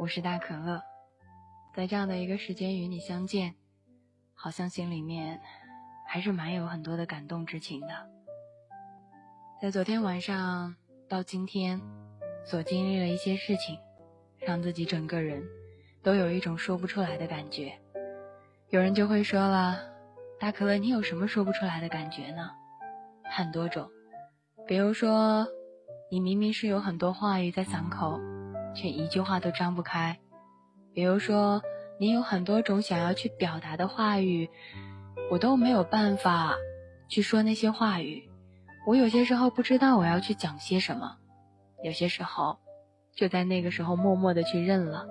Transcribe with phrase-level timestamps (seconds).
[0.00, 0.82] 我是大可乐，
[1.74, 3.54] 在这样的一个时间与你相见，
[4.32, 5.38] 好像心里面
[6.08, 8.08] 还是蛮有很多的感动之情的。
[9.60, 10.74] 在昨天晚上
[11.06, 11.78] 到今天
[12.46, 13.78] 所经历了一些事情，
[14.38, 15.44] 让自己整个人
[16.02, 17.78] 都有一种说不出来的感觉。
[18.70, 19.80] 有人就会说了，
[20.38, 22.50] 大可乐，你有什么说不出来的感觉呢？
[23.24, 23.90] 很多种，
[24.66, 25.46] 比如说，
[26.10, 28.18] 你明明是有很多话语在嗓口，
[28.74, 30.16] 却一句话都张不开；
[30.94, 31.62] 比如说，
[31.98, 34.48] 你有很多种想要去表达的话语，
[35.30, 36.56] 我都没有办法
[37.08, 38.30] 去说那些话语。
[38.86, 41.18] 我有些时候不知道我要去讲些什么，
[41.82, 42.58] 有些时候
[43.14, 45.06] 就在那个时候默默的去认了，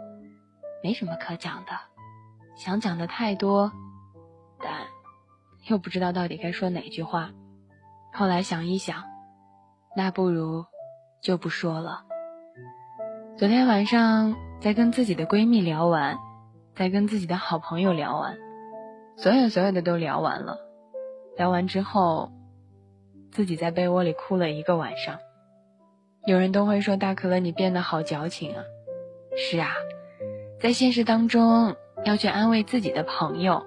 [0.83, 1.71] 没什么可讲的。
[2.55, 3.71] 想讲的太多，
[4.59, 4.87] 但
[5.67, 7.31] 又不知道到底该说哪句话。
[8.11, 9.03] 后来想一想，
[9.95, 10.65] 那不如
[11.21, 12.08] 就不说了。
[13.39, 16.17] 昨天晚上在跟自己的闺蜜聊完，
[16.75, 18.37] 在跟自己的好朋友聊完，
[19.15, 20.57] 所有所有的都聊完了。
[21.37, 22.33] 聊完之后，
[23.31, 25.19] 自己在被窝里哭了一个晚上。
[26.25, 28.63] 有人都会说大可乐，你变得好矫情啊！
[29.37, 29.69] 是啊，
[30.59, 31.77] 在现实当中。
[32.03, 33.65] 要去安慰自己的朋友，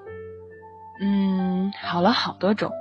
[1.00, 2.72] 嗯，好了好多种。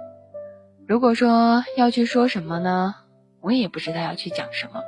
[0.90, 2.96] 如果说要去说什么呢，
[3.40, 4.82] 我也不知道要去讲什么。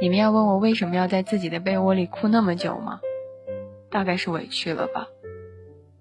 [0.00, 3.00] 你们要问我为什么要在自己的被窝里哭那么久吗？
[3.90, 5.06] 大概是委屈了吧，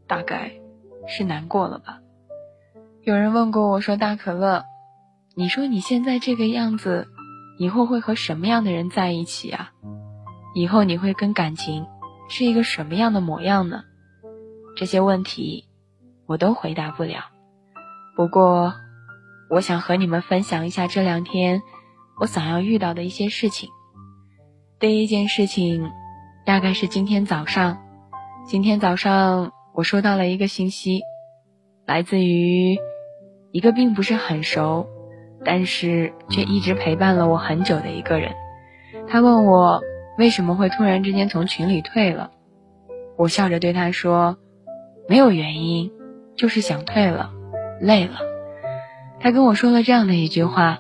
[0.08, 0.52] 大概
[1.08, 2.00] 是难过了吧。
[3.04, 4.66] 有人问过我说：“大可乐，
[5.36, 7.08] 你说你现在这个样子，
[7.58, 9.72] 以后会和什么样的人在一起啊？
[10.54, 11.88] 以后你会跟感情？”
[12.30, 13.84] 是一个什么样的模样呢？
[14.76, 15.64] 这些问题
[16.26, 17.22] 我都回答不了。
[18.18, 18.74] 不过，
[19.50, 21.62] 我想和你们分享一下这两天
[22.20, 23.70] 我想要遇到的一些事情。
[24.80, 25.92] 第一件事情，
[26.46, 27.80] 大概是今天早上。
[28.46, 31.02] 今天早上我收到了一个信息，
[31.86, 32.78] 来自于
[33.52, 34.88] 一个并不是很熟，
[35.44, 38.34] 但是却一直陪伴了我很久的一个人。
[39.08, 39.82] 他问我。
[40.18, 42.32] 为什么会突然之间从群里退了？
[43.18, 44.36] 我笑着对他说
[45.08, 45.92] ：“没有原因，
[46.36, 47.30] 就是想退了，
[47.80, 48.16] 累了。”
[49.22, 50.80] 他跟我说了这样的一句话：“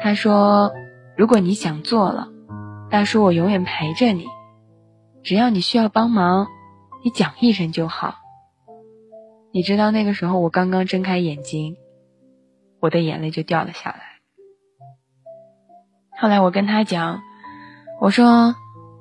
[0.00, 0.72] 他说，
[1.18, 2.28] 如果你想做了，
[2.92, 4.26] 大叔我永远陪着你，
[5.22, 6.46] 只要你需要帮忙，
[7.02, 8.16] 你讲一声就好。”
[9.50, 11.78] 你知道那个时候我刚刚睁开眼睛，
[12.80, 14.02] 我的眼泪就掉了下来。
[16.20, 17.22] 后来我跟他讲，
[17.98, 18.54] 我说。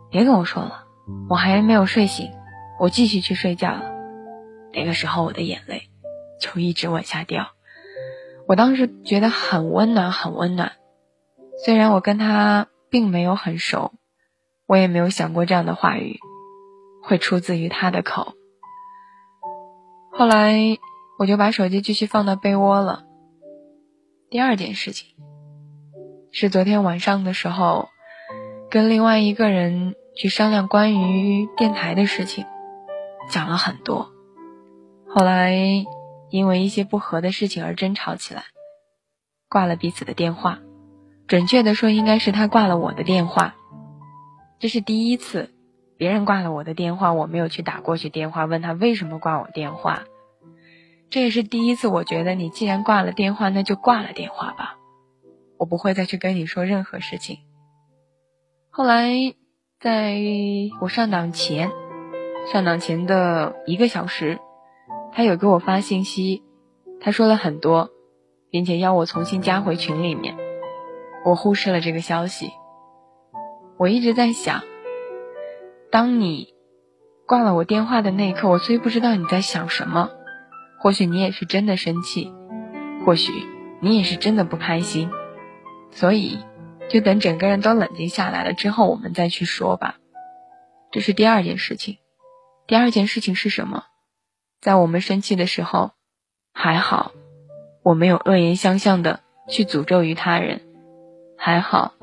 [0.09, 0.84] 别跟我说了，
[1.30, 2.31] 我还没有睡醒，
[2.80, 3.94] 我继续去睡觉了。
[4.74, 5.84] 那个时候我的眼泪
[6.38, 7.47] 就一直往下掉，
[8.46, 10.74] 我当时觉得很温暖，很温暖。
[11.63, 13.94] 虽然我跟他并没有很熟，
[14.68, 16.19] 我也没有想过这样的话语
[17.02, 18.34] 会出自于他的口。
[20.12, 20.78] 后来
[21.18, 23.06] 我就把手机继续放到被窝了。
[24.30, 25.16] 第二件事情
[26.31, 27.90] 是昨天晚上的时候，
[28.69, 29.96] 跟另外一个人。
[30.13, 32.46] 去商量关于电台的事情，
[33.30, 34.12] 讲了很多。
[35.07, 35.56] 后来
[36.30, 38.44] 因为一些不和的事情而争吵起来，
[39.50, 40.59] 挂了彼此的电话。
[41.31, 43.56] 准确的说，应该是他挂了我的电话。
[44.59, 45.50] 这是第一次，
[45.96, 50.03] 别人挂了我的电话，我没有去打过去电话问他为什么挂我电话。
[51.09, 54.75] 这也是第一次，我觉得你既然挂了电话，那就挂了电话吧，
[55.58, 57.38] 我不会再去跟你说任何事情。
[58.69, 59.34] 后来。
[59.80, 60.16] 在
[60.80, 61.72] 我上档前，
[62.53, 64.38] 上档前的一个小时，
[65.12, 66.44] 他有给我发信息，
[67.00, 67.90] 他说了很多，
[68.52, 70.36] 并且要我重新加回群里面。
[71.24, 72.52] 我忽视了这个消息。
[73.78, 74.64] 我一直在想，
[75.92, 76.54] 当你
[77.28, 80.10] 挂了我电话的那一刻，我虽不知道你在想什么，
[80.80, 82.31] 或许你也是真的生气，
[83.06, 83.31] 或许
[83.80, 85.10] 你也是真的不开心，
[85.92, 86.40] 所以。
[86.90, 89.96] 就等整个人都冷静下来了之后，我们再去说吧。
[90.92, 92.00] 这是第二件事情。
[92.68, 93.86] 第二件事情是什么？
[94.60, 95.92] 在我们生气的时候，
[96.54, 97.13] 还好
[97.81, 100.63] 我没有恶言相向的去诅咒于他人，
[101.44, 101.96] 还好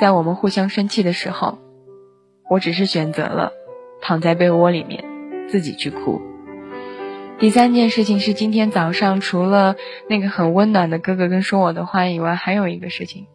[0.00, 1.60] 在我们互相生气的时候，
[2.50, 3.52] 我只是选择了
[4.02, 5.04] 躺在被窝里面
[5.48, 6.20] 自己去哭。
[7.38, 9.76] 第三件事情是今天早上，除了
[10.08, 13.28] 那个很温暖的哥哥跟说我的话以外，还有一个事情。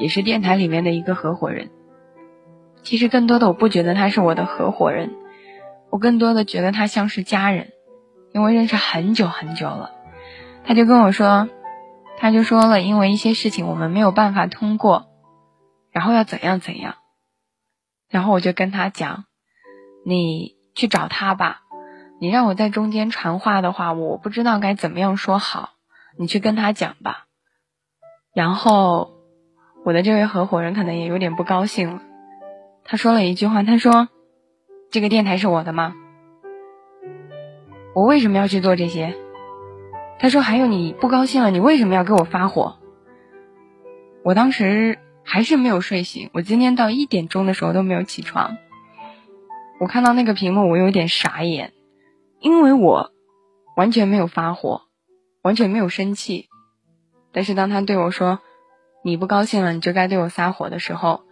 [0.00, 1.70] 也是电台里面的一个合伙人。
[2.82, 5.12] 其实更多的我不觉得他是我的合伙人，
[5.90, 7.68] 我更多的觉得他像是家人，
[8.32, 9.92] 因为认识很久很久了。
[10.64, 11.48] 他就跟我说，
[12.20, 15.06] 他就说了，因为一些事情我们没有办法通过，
[15.92, 16.96] 然后要怎样怎样。
[18.10, 19.24] 然后我就跟他讲，
[20.04, 21.62] 你去找他吧。
[22.20, 25.74] 你让我在中间传话的话，我不知道该怎么样说好。
[26.18, 27.26] 你去跟他讲吧。
[28.34, 29.12] 然后
[29.84, 32.02] 我的这位合伙人可能也有点不高兴了，
[32.82, 34.08] 他说了一句话，他说
[34.90, 35.94] ：“这个电台是我的吗？
[37.94, 39.14] 我为什么要去做这些？”
[40.18, 42.78] 他说：“还有你不高兴了，你为什么要给我发火？”
[44.24, 48.58] 我当时还是没有睡醒，我今天到一点钟的时候都没有起床。
[49.80, 51.72] 我看到那个屏幕，我有点傻眼。
[52.40, 53.10] 因为我
[53.76, 54.82] 完全没有发火，
[55.42, 56.48] 完全没有生气，
[57.32, 58.38] 但是当他对我说
[59.02, 61.22] “你不高兴了，你就该对我撒火”的时候，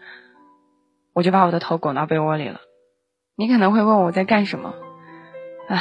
[1.13, 2.61] 我就把我的头拱到被窝里了。
[3.37, 4.75] 你可能会问我在干什么？
[5.69, 5.81] 唉，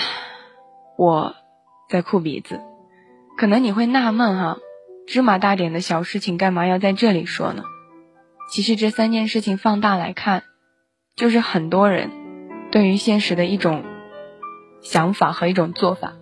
[0.97, 1.35] 我
[1.89, 2.59] 在哭鼻子。
[3.37, 4.57] 可能你会纳闷哈，
[5.07, 7.63] 芝麻大点的小事情干嘛要在这里说呢？
[8.51, 10.43] 其实这三件事情放大来看，
[11.15, 12.11] 就是很多人
[12.71, 13.83] 对于现实的一种。
[14.81, 16.13] 想法和一种做法。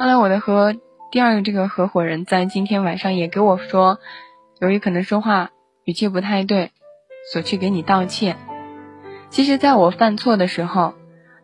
[0.00, 0.74] 后来我的和
[1.12, 4.00] 第二个这个合伙人在今天晚上也给我说，
[4.58, 5.50] 由于可能说话
[5.84, 6.72] 语气不太对，
[7.32, 8.36] 所去给你道歉。
[9.30, 10.94] 其实，在我犯错的时候，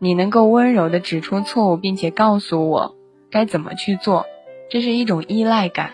[0.01, 2.97] 你能够温柔的指出错误，并且告诉我
[3.31, 4.27] 该怎么去做，
[4.71, 5.93] 这是一种依赖感。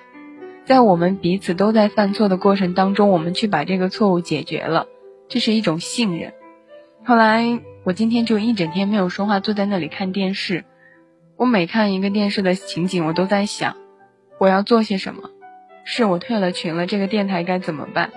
[0.64, 4.86] 在我们彼此都在犯错的过程当中，我们去把这个错误解决了，
[5.28, 6.32] 这是一种信任。
[7.04, 7.60] 后来。
[7.86, 10.64] 我今天就一整天没有说话，坐在那里看电视。
[11.36, 13.76] 我每看一个电视的情景，我都在想，
[14.40, 15.30] 我要做些什么？
[15.84, 18.10] 是我退了群了，这个电台该怎么办？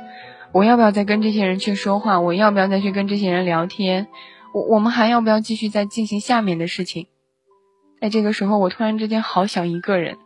[0.53, 2.19] 我要不要再跟这些人去说话？
[2.19, 4.07] 我要不要再去跟这些人聊天？
[4.55, 7.05] 我我们还要不要继续再进行下面的事情？
[8.01, 10.17] 在这个时候，我突然之间好想一个人，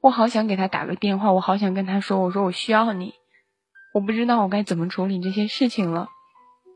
[0.00, 3.14] 我好想给他打个电话，我好想跟他说，我说我需要你，
[3.92, 6.08] 我不知道我该怎么处理这些事情了。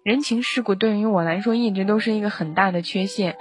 [0.05, 3.39] 人情世故对于我来说一直都是一个很大的缺陷，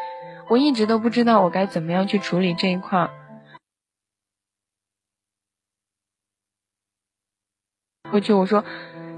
[0.49, 3.09] 我一直都不知道我该怎么样去处理这一块儿。
[8.09, 8.63] 回去我说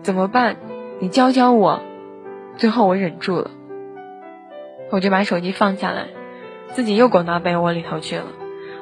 [0.02, 0.58] 怎么办？
[1.00, 1.84] 你教教我。
[2.58, 3.52] 最后我忍住了，
[4.90, 6.08] 我就把手机放下来，
[6.72, 8.26] 自己又滚到被窝里头去了。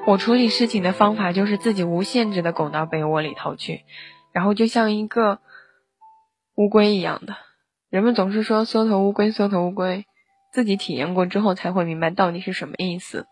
[0.06, 3.86] 我处理事情的方法就是自己无限制的拱到被窝里头去，
[4.34, 5.40] 然后就像一个
[6.56, 7.38] 乌龟一样的。
[7.90, 10.06] 人们总是说“缩头乌龟，缩头乌龟”，
[10.52, 13.28] 自己体验过之后才会明白到底是什么意思。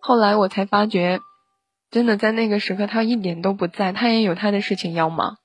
[0.00, 1.20] 后来我才发觉，
[1.90, 5.36] 真的在那个时刻，他一点都不在，他也有他的事情要忙，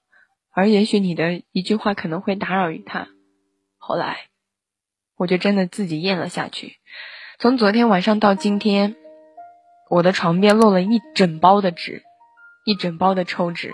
[0.54, 3.10] 而也许你的一句话可能会打扰于他。
[3.78, 4.30] 后来，
[5.18, 6.78] 我就真的自己咽了下去。
[7.40, 8.96] 从昨天晚上到今天，
[9.96, 12.04] 我的床边落了一整包的纸，
[12.66, 13.72] 一整包的抽纸。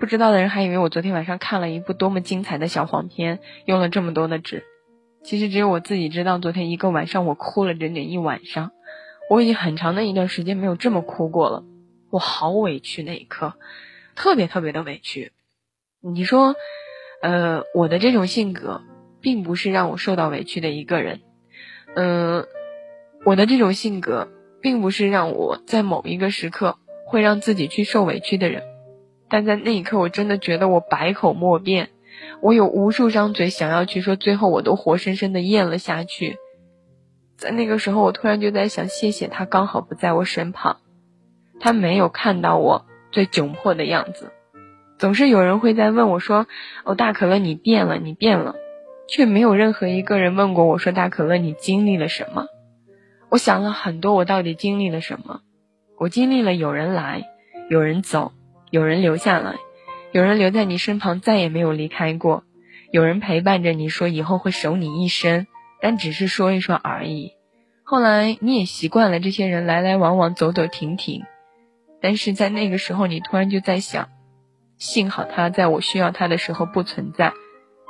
[0.00, 4.64] 不知道的人还以为我昨天晚上看了一部多么精彩的小黄片，用了这么多的纸。
[5.22, 8.70] 其实只有我自己知道，昨天一个晚上我哭了整整一晚上。
[9.28, 11.62] 我已经很长的一段时间没有这么哭过了，
[12.08, 13.52] 我好委屈那一刻，
[14.14, 15.32] 特别特别的委屈。
[16.00, 16.56] 你说，
[17.20, 18.80] 呃，我的这种性格
[19.20, 21.20] 并不是让我受到委屈的一个人，
[21.94, 22.46] 嗯，
[23.26, 24.28] 我的这种性格
[24.64, 28.62] 并不是让我在某一个时刻会让自己去受委屈的人。
[29.28, 31.90] 但在那一刻，我真的觉得我百口莫辩，
[32.40, 36.38] 我有无数张嘴想要去说，最后我都活生生的咽了下去。
[37.36, 40.78] 在那个时候，我突然就在想，谢谢他刚好不在我身旁，
[41.60, 44.32] 他没有看到我最窘迫的样子。
[44.96, 46.46] 总是有人会在问我说
[46.86, 48.54] ：“哦，大可乐，你变了，你变了。”
[49.06, 52.46] 却没有任何一个人问过我说：“大可乐，你经历了什么？”
[53.34, 55.40] 我想了很多，我到底经历了什么？
[55.98, 57.24] 我经历了有人来，
[57.68, 58.30] 有人走。
[58.70, 59.56] 有人留下来，
[60.12, 62.44] 有人留在你身旁，再也没有离开过。
[62.92, 65.48] 有人陪伴着你说以后会守你一生，
[65.80, 67.32] 但只是说一说而已。
[67.82, 71.24] 后来你也习惯了这些人来来往往，走走停停。
[72.00, 74.10] 但是在那个时候，你突然就在想，
[74.78, 77.32] 幸好他在我需要他的时候不存在，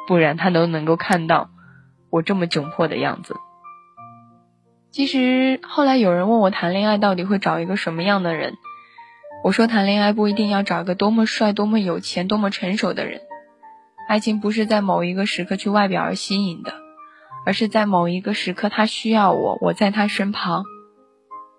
[0.08, 1.50] 不然他都能够看到
[2.08, 3.36] 我这么窘迫的样子。
[4.94, 8.54] 其实后来有人问我谈恋爱到底会找一个什么样的人？
[9.42, 13.20] 我说谈恋爱不一定要找个多么帅、多么有钱、多么成熟的人，
[14.08, 16.74] 爱情不是在某一个时刻去外表而吸引的，
[17.44, 20.62] 而是在某一个时刻他需要我，我在他身旁，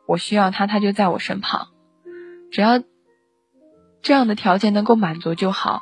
[0.08, 1.68] 我需要他，他就在我身旁，
[2.54, 2.82] 只要
[4.01, 5.82] 这样的条件能够满足就好，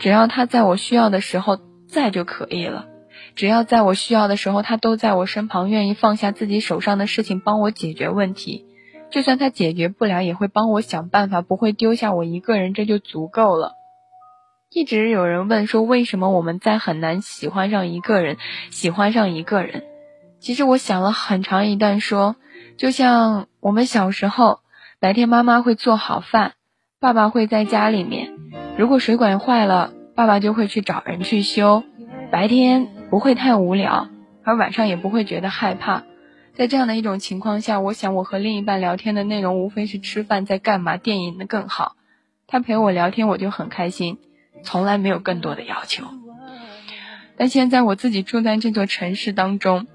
[0.00, 1.56] 只要他在我需要的时候
[1.88, 2.88] 在就可以了，
[3.34, 8.66] 只要在我需要的时候他都在我身旁，愿意放下自己手上的事情帮我解决问题。
[9.10, 13.72] 就算他解决不了，也会帮我想办法，不会丢下我一个人，这就足够了。
[14.72, 18.36] 一直有人问说，为什么我们在很难喜欢上一个人，
[18.70, 19.82] 喜欢上一个人？
[20.38, 22.36] 其实我想了很长一段，说，
[22.76, 24.60] 就像我们小时候，
[25.00, 26.52] 白天妈妈会做好饭，
[27.00, 28.32] 爸爸会在家里面，
[28.78, 31.82] 如果水管坏了，爸爸就会去找人去修，
[32.30, 34.08] 白天不会太无聊，
[34.44, 36.04] 而晚上也不会觉得害怕。
[36.54, 41.96] 在这样的一种情况下，我想我和另一半聊天的内容无非是吃饭在干嘛，电影的更好，
[42.46, 44.18] 他陪我聊天我就很开心。
[44.62, 46.04] 从来没有更多的要求，
[47.38, 49.86] 但现在我自己住在这座城市当中，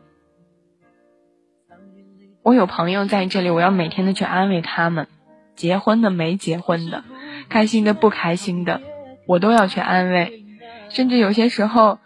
[2.42, 5.08] 我有朋友在这里，我要每天的去安慰他们，
[5.56, 7.04] 结婚的没结婚的，
[7.48, 8.82] 开心的不开心的，
[9.28, 10.44] 我都要去安慰，
[10.90, 12.00] 甚至有些时候，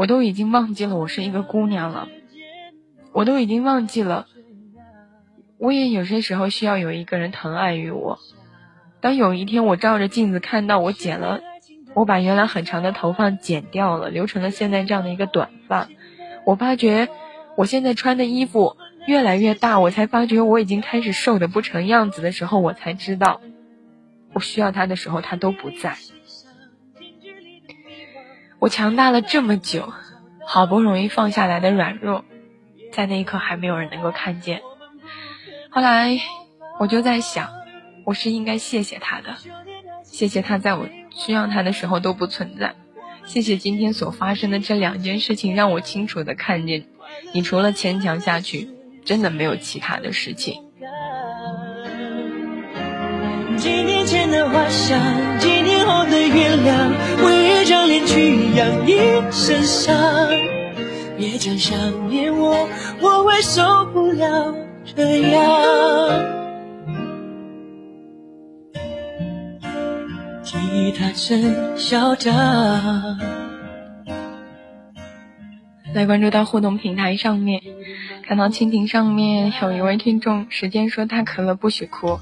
[0.00, 2.08] 我都已经忘记了我是一个姑娘了，
[3.12, 4.26] 我都已经忘记了，
[5.58, 8.18] 我也有些时候需要有一个人疼爱于我。
[9.02, 11.42] 当有一天我照着镜子看到我剪了。
[11.92, 15.86] 我把原来很长的头发剪掉了，留成了现在这样的一个短发。
[16.46, 17.10] 我发觉
[17.58, 23.42] 我现在穿的衣服越来越大，我才发觉我已经开始瘦的不成样子的时候，我才知道
[24.32, 25.98] 我需要他的时候他都不在。
[28.60, 29.90] 我强大了这么久，
[30.46, 32.26] 好不容易放下来的软弱，
[32.92, 34.60] 在那一刻还没有人能够看见。
[35.70, 36.20] 后来
[36.78, 37.48] 我就在想，
[38.04, 39.36] 我是应该谢谢他的。
[40.04, 42.74] 谢谢他在我需要他的时候都不存在，
[43.24, 46.84] 谢谢今天所发生的这两件事情，让我清楚的看见，
[47.32, 48.68] 你除了牵强下去，
[49.06, 50.64] 真的没有其他的事情。
[53.56, 55.00] 几年前的花香，
[55.90, 56.92] 几年后的月亮，
[57.24, 58.96] 为一张脸去养一
[59.32, 60.28] 身伤。
[61.18, 62.68] 别讲想念我，
[63.00, 64.54] 我会受不了
[64.84, 65.40] 这样。
[70.42, 72.32] 吉他真嚣张。
[75.92, 77.60] 来关注到互动平台上面，
[78.26, 82.20] 看到蜻蜓上面有一位听众，时间说大可乐不许哭，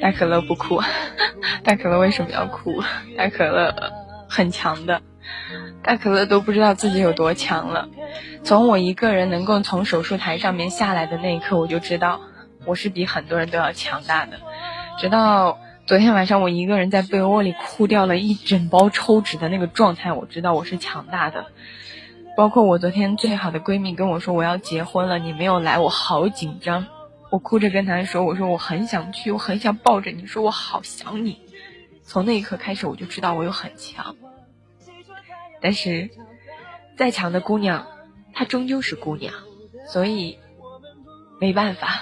[0.00, 0.80] 大可乐不哭，
[1.62, 2.82] 大可乐为什么要哭？
[3.16, 3.74] 大可乐
[4.28, 5.02] 很强的，
[5.82, 7.88] 大可乐都不知道自己有多强了。
[8.44, 12.20] 从我一个人能够从手术台上面下来的那一刻，我就知道
[12.64, 14.38] 我是比很多人都要强大的，
[14.98, 15.58] 直到。
[15.88, 21.46] 昨天晚上我一个人在被窝里哭掉了一整包抽纸的那个状态，我知道我是强大的。
[22.36, 26.84] 包括我昨天最好的闺蜜跟我说我要结婚了，你没有来，我好紧张。
[27.30, 31.40] 我哭着跟他说，我说我很想去，我很想抱着你，说我好想你。
[32.02, 34.16] 从那一刻开始，我就知道我有很强。
[35.60, 36.10] 但是，
[36.96, 37.86] 再强的姑娘，
[38.32, 39.34] 她终究是姑娘，
[39.86, 40.38] 所以
[41.38, 42.00] 没办法。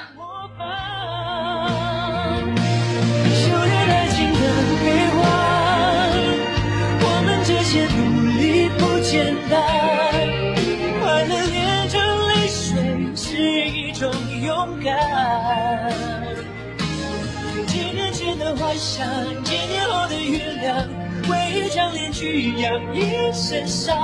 [18.97, 19.07] 想
[19.45, 20.89] 几年后的月亮，
[21.29, 23.95] 为一张脸去养一身伤。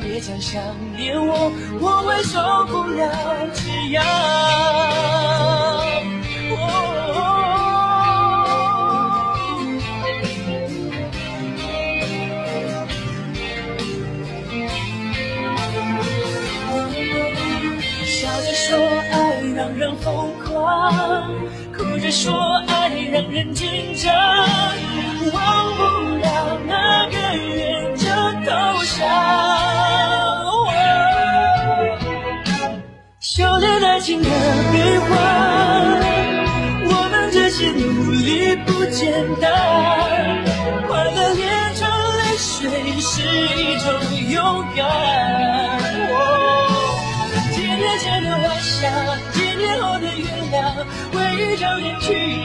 [0.00, 0.62] 别讲想
[0.96, 1.50] 念我，
[1.80, 3.10] 我会受不了
[3.52, 4.04] 这样。
[18.06, 18.78] 笑着说
[19.10, 21.23] 爱让人疯狂，
[22.14, 22.32] 说
[22.68, 22.84] 爱。
[23.14, 24.12] 让人紧张，
[25.32, 25.82] 忘不
[26.18, 28.06] 了那个人就
[28.44, 28.50] 投
[28.82, 29.06] 降。
[33.20, 34.28] 修炼爱情的
[34.72, 35.12] 悲欢，
[36.88, 39.63] 我们这些努力不简单。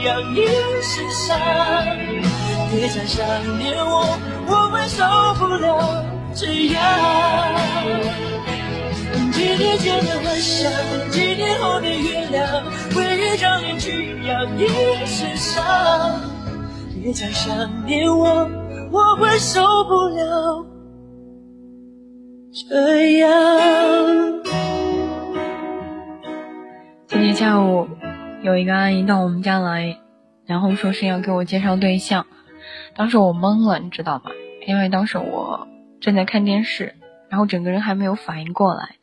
[0.00, 0.46] 去养一
[0.82, 1.38] 身伤。
[2.70, 3.26] 别再想
[3.58, 5.04] 念我，我会受
[5.38, 6.04] 不了
[6.34, 6.82] 这样。
[9.32, 10.70] 几年前的幻想，
[11.10, 12.64] 几年后的月亮，
[12.96, 14.66] 为一张脸去养一
[15.06, 16.20] 身伤。
[17.02, 18.48] 别再想念我，
[18.92, 20.66] 我会受不了
[22.68, 23.28] 这样。
[27.08, 27.88] 今天下午
[28.42, 29.98] 有一个阿姨到我们家来，
[30.46, 32.26] 然后说是要给我介绍对象。
[32.96, 34.30] 当时我懵了，你知道吗？
[34.66, 35.68] 因为当时我
[36.00, 36.94] 正在看电视，
[37.28, 38.96] 然后整个人还没有反应过来。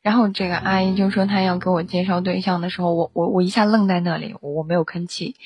[0.00, 5.36] 然后这个阿姨就说她要给我介绍对象的时候，我我我一下愣在那里，我没有吭气。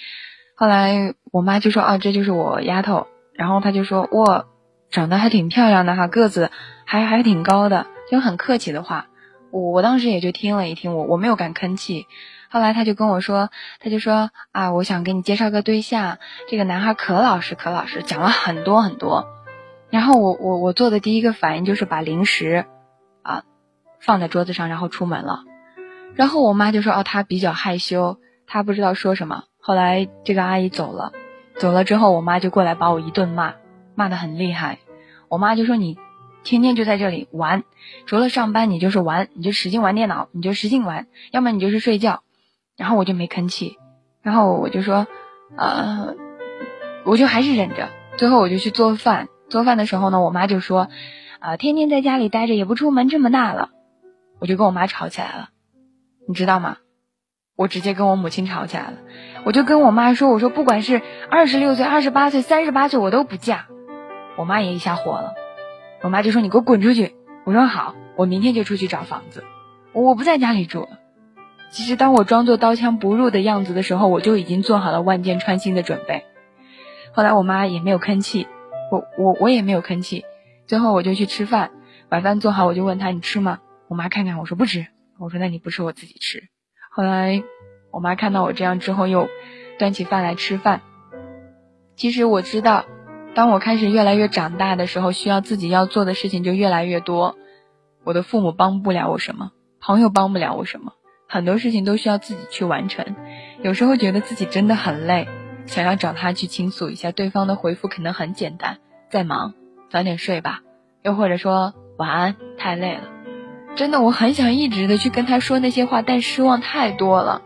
[0.55, 4.45] 后来我妈就说啊，这就是我丫头，然后他就说哇，
[4.93, 6.53] 长得还挺漂亮的哈，个子
[6.85, 9.09] 还还挺高的，就很客气的话。
[9.51, 12.07] 我我当时也就听了一听，我我没有敢吭气。
[12.55, 16.19] 后来他就跟我说，他就说啊，我想给你介绍个对象，
[16.49, 19.27] 这个男孩可老实可老实，讲了很多很多。
[19.91, 22.65] 然后我我我做的第一个反应就是把零食
[23.23, 23.43] 啊
[23.99, 25.41] 放在桌子上，然后出门了。
[26.15, 29.43] 然后我妈就说哦，他比较害羞，他不知道说什么。
[29.61, 31.11] 后来这个阿姨走了，
[31.59, 33.55] 走了之后，我妈就过来把我一顿骂，
[33.97, 34.79] 骂的很厉害。
[35.29, 35.99] 我妈就说你。
[36.45, 37.65] 天天就在这里玩，
[38.05, 42.23] 除了上班你就是玩，你就使劲玩电脑，你就使劲玩，要么你就是睡觉。
[42.77, 43.79] 然后我就没吭气，
[44.23, 45.07] 然后我就说，
[45.57, 46.15] 呃，
[47.05, 47.89] 我就还是忍着。
[48.17, 50.89] 最后我就去做饭，做饭的时候呢，我妈就说，
[51.41, 53.71] 啊，天天在家里待着也不出门，这么大了，
[54.41, 55.49] 我就跟我妈吵起来了，
[56.29, 56.79] 你知道吗？
[57.57, 58.99] 我直接跟我母亲吵起来了，
[59.45, 63.67] 我就跟我妈说，我说不管是二十六岁、二十八岁、三十八岁，我都不嫁。
[64.37, 65.35] 我妈也一下火了。
[66.03, 67.15] 我妈就说：“你给我滚出去！”
[67.47, 69.45] 我说：“好，我明天就出去找房子，
[69.93, 70.99] 我不在家里住了。”
[71.75, 76.23] 其实，当我装作刀枪不入的样子的时候，我就已经做好了万箭穿心的准备。
[77.13, 78.47] 后来我妈也没有吭气，
[78.93, 80.25] 我我我也没有吭气。
[80.69, 81.73] 最后我就去吃饭，
[82.11, 83.59] 晚饭做好，我就问她：“你吃吗？”
[83.91, 84.87] 我妈看看我说：“不吃。”
[85.19, 86.45] 我说：“那你不吃，我自己吃。”
[86.95, 87.43] 后来
[87.91, 89.29] 我妈看到我这样之后，又
[89.77, 90.81] 端起饭来吃饭。
[91.97, 92.85] 其实我知道。
[93.35, 97.37] 当我开始越来越长大的时候，需要自己要做的事情就越来越多。
[98.05, 99.51] 我的父母帮不了我什么，
[99.81, 100.93] 朋友帮不了我什么，
[101.35, 103.17] 很多事情都需要自己去完成。
[103.61, 105.27] 有时候觉得自己真的很累，
[105.67, 108.79] 想要找他去倾诉一下，对方的回复可能很简单：
[109.11, 109.53] 在忙，
[109.91, 110.61] 早点睡吧，
[111.03, 113.01] 又或者说晚安，太累了。
[113.75, 117.43] 真的，我很想一直的去跟他说那些话，但失望太多了。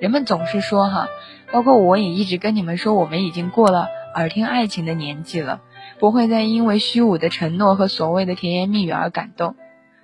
[0.00, 1.08] 人们总是说哈，
[1.52, 3.88] 包括我也一直跟你们说，我们已经过了。
[4.14, 5.60] 耳听爱情的年纪了，
[5.98, 9.54] 不会再因为虚无的承诺和所谓的甜言蜜语而感动。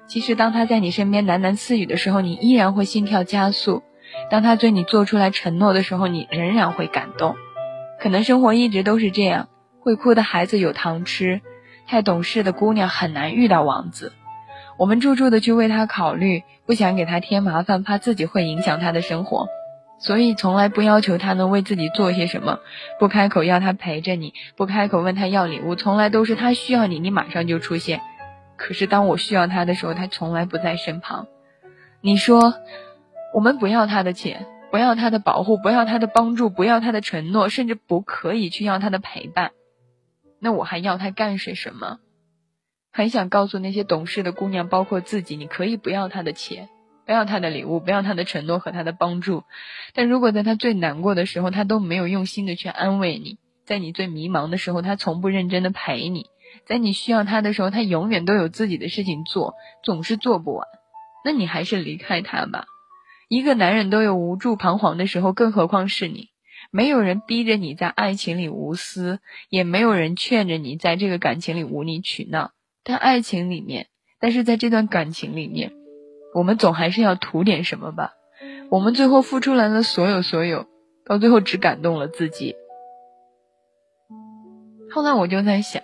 [0.08, 3.82] 其实，当他在你身边喃喃私语的时候，你依然会心跳加速；
[4.30, 7.36] 当他对你做出来承诺的时候，你仍然会感动。
[8.00, 9.48] 可能生活一直都是这样，
[9.80, 11.42] 会哭的孩子有糖吃，
[11.86, 14.14] 太懂事的姑娘很难遇到王子。
[14.78, 19.46] 我们处处的去为他考虑，不想给他添麻烦，怕自己会影响他的生活。
[19.98, 22.60] 所以从来不要求他能为自己做些什么，
[22.98, 28.00] 不开口要他陪着你，不开口问他要礼物，从来都是他需要你，你马上就出现。
[28.58, 31.26] 可是当我需要他的时候，他从来不在身旁。
[32.02, 32.52] 你说，
[33.32, 39.52] 我们不要他的钱，不要他的保护，不要他的帮助，不要他的承诺，甚至不可以去要他的陪伴，
[40.40, 42.00] 那我还要他干些什么？
[42.92, 46.68] 很想告诉那些懂事的姑娘，包括自己，你可以不要他的钱。
[47.06, 49.44] 不要他的礼物，不要他的承诺和他的帮助，
[49.94, 56.24] 但如果在他最难过的时候，他都没有用心的去安慰你；在你最迷茫的时候，他从不认真的陪你；
[56.68, 60.66] 在你需要他的时候，他永远都有自己的事情做，总是做不完。
[61.24, 62.66] 那你还是离开他吧。
[63.28, 66.28] 一个男人都有无助彷徨的时候，更何况是你？
[66.70, 72.50] 没有人逼着你在爱情里无私，也没有人劝着你在这个感情里无理取闹。
[72.84, 73.86] 但爱情里面，
[74.20, 75.72] 但是在这段感情里面。
[76.34, 78.12] 我们总还是要图点什么吧？
[78.70, 80.66] 我们最后付出来的所有所有，
[81.06, 82.54] 到最后只感动了自己。
[84.90, 85.82] 后来我就在想，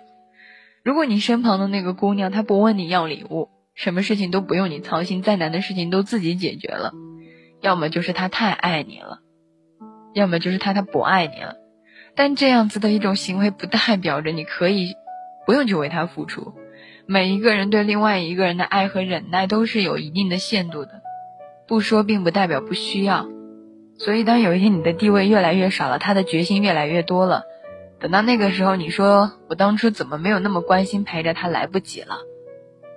[0.85, 6.93] 如果你身旁的那个姑娘她不问你要礼物，什么事情都不用你操心，再难的事情都自己解决了，
[7.59, 9.17] 要么就是她太爱你了，
[10.13, 11.55] 要么就是她她不爱你了。
[12.13, 14.93] 但这样子的一种行为，不代表着你可以
[15.47, 16.53] 不用去为她付出。
[17.07, 21.01] 每一个人对另外一个人的爱和忍耐都是有一定的限度的，
[21.67, 23.27] 不说并不代表不需要。
[23.97, 27.41] 所以当有一天你的地位越来越少了，他的决心越来越多了，
[28.05, 32.19] 等到那个时候，你说我当初怎么没有那么关心陪着他，来不及了，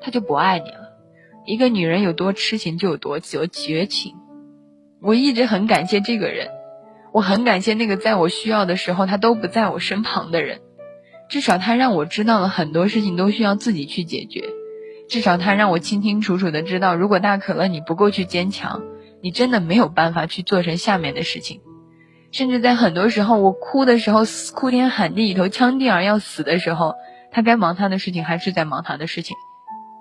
[0.03, 0.93] 他就不爱你了。
[1.47, 4.17] 一个女人有多痴情就有多绝绝情。
[5.01, 6.49] 我一直很感谢这个人，
[7.11, 10.61] 我很感谢那个在我需要的时候他都不在我身旁的人。
[11.31, 14.45] 至少他让我知道了很多事情都需要自己去解决，
[15.09, 18.83] 至少他让我清清楚楚的知道，如果大可乐你不够去坚强，
[19.23, 21.63] 你真的没有办法去做成下面的事情。
[22.39, 24.21] 甚至在很多时候，我哭的时候，
[24.55, 26.95] 哭天喊地里头，枪地儿要死的时候，
[27.33, 29.37] 他该忙他的事情还是在忙他的事情。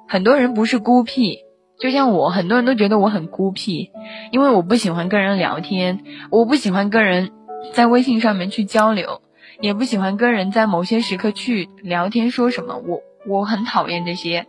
[0.08, 1.40] 很多人不是孤僻，
[1.80, 3.90] 就像我，很多人都觉得我很孤僻，
[4.32, 7.32] 因为我不喜欢跟人聊天，我不喜欢跟人
[7.74, 9.24] 在微信上面去交流。
[9.60, 14.46] 也不喜欢跟人在某些时刻去聊天说什么，我我很讨厌这些，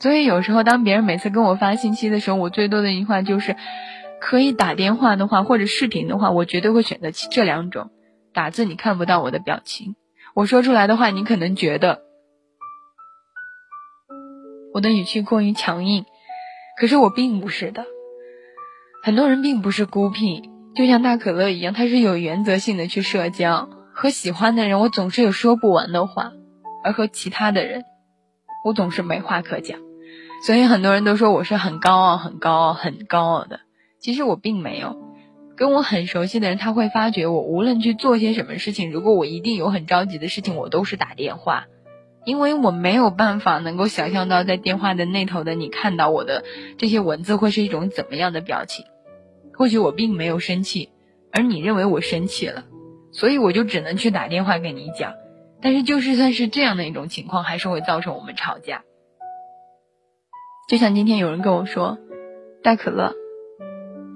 [0.00, 3.54] 所以有时候当别人每次跟我发信息的时候，我最多的一句话就是，
[4.20, 7.90] 可以打电话的话或者视频的话，我绝对会选择这两种。
[8.32, 9.96] 打字你看不到我的表情，
[10.34, 12.02] 我说出来的话，你可能觉得
[14.72, 16.04] 我的语气过于强硬，
[16.78, 17.84] 可是我并不是的。
[19.02, 23.68] 很多人并不是孤僻，就像大可乐一样，他是有原则性的去社交。
[23.92, 26.32] 和喜欢的人，我总是有说不完的话；
[26.84, 27.84] 而和其他的人，
[28.64, 29.80] 我总是没话可讲。
[30.46, 33.60] 所以很多人都说我是很高傲、很高傲、很高傲的。
[34.00, 34.96] 其实我并没有。
[35.56, 41.66] 跟我很熟悉的人，他会发觉我无论去做些什么事情，如果我一定有很着急的事情，我都是打电话，
[42.24, 46.44] 因为我没有办法能够想象到在电话的那头的你看到我的
[46.78, 48.86] 这些文字会是一种怎么样的表情。
[49.54, 50.88] 或许我并没有生气，
[51.30, 52.64] 而你认为我生气了，
[53.12, 55.12] 所以我就只能去打电话给你讲。
[55.60, 58.82] 但是就是算是这样的一种情况，还是会造成我们吵架。
[60.70, 61.98] 就像今天有人跟我说，
[62.62, 63.19] 戴可乐。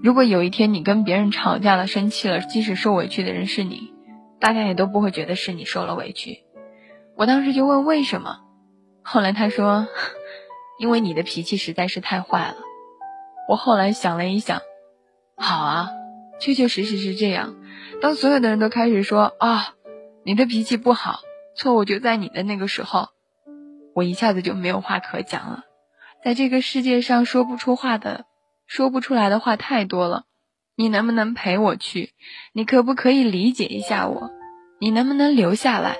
[0.04, 3.94] 如果有一天你跟别人吵架了、生气了，即使受委屈的人是你，
[4.38, 6.44] 大家也都不会觉得是你受了委屈。
[7.16, 8.40] 我当时就问为什么，
[9.02, 9.88] 后来他说，
[10.78, 12.56] 因为你的脾气实在是太坏了。
[13.48, 14.60] 我后来想了一想，
[15.38, 15.88] 好啊，
[16.38, 17.56] 确确实实是这样。
[18.02, 19.72] 当所有的人都开始说啊，
[20.22, 21.20] 你的脾气不好，
[21.56, 23.08] 错误就在你的那个时候，
[23.94, 25.64] 我一下子就没有话可讲了。
[26.22, 28.26] 在这个世界上说不出话的。
[28.66, 30.24] 说不出来的话太多了，
[30.76, 32.10] 你能不能陪我去？
[32.52, 34.30] 你可不可以理解一下我？
[34.80, 35.96] 你能不能留下来？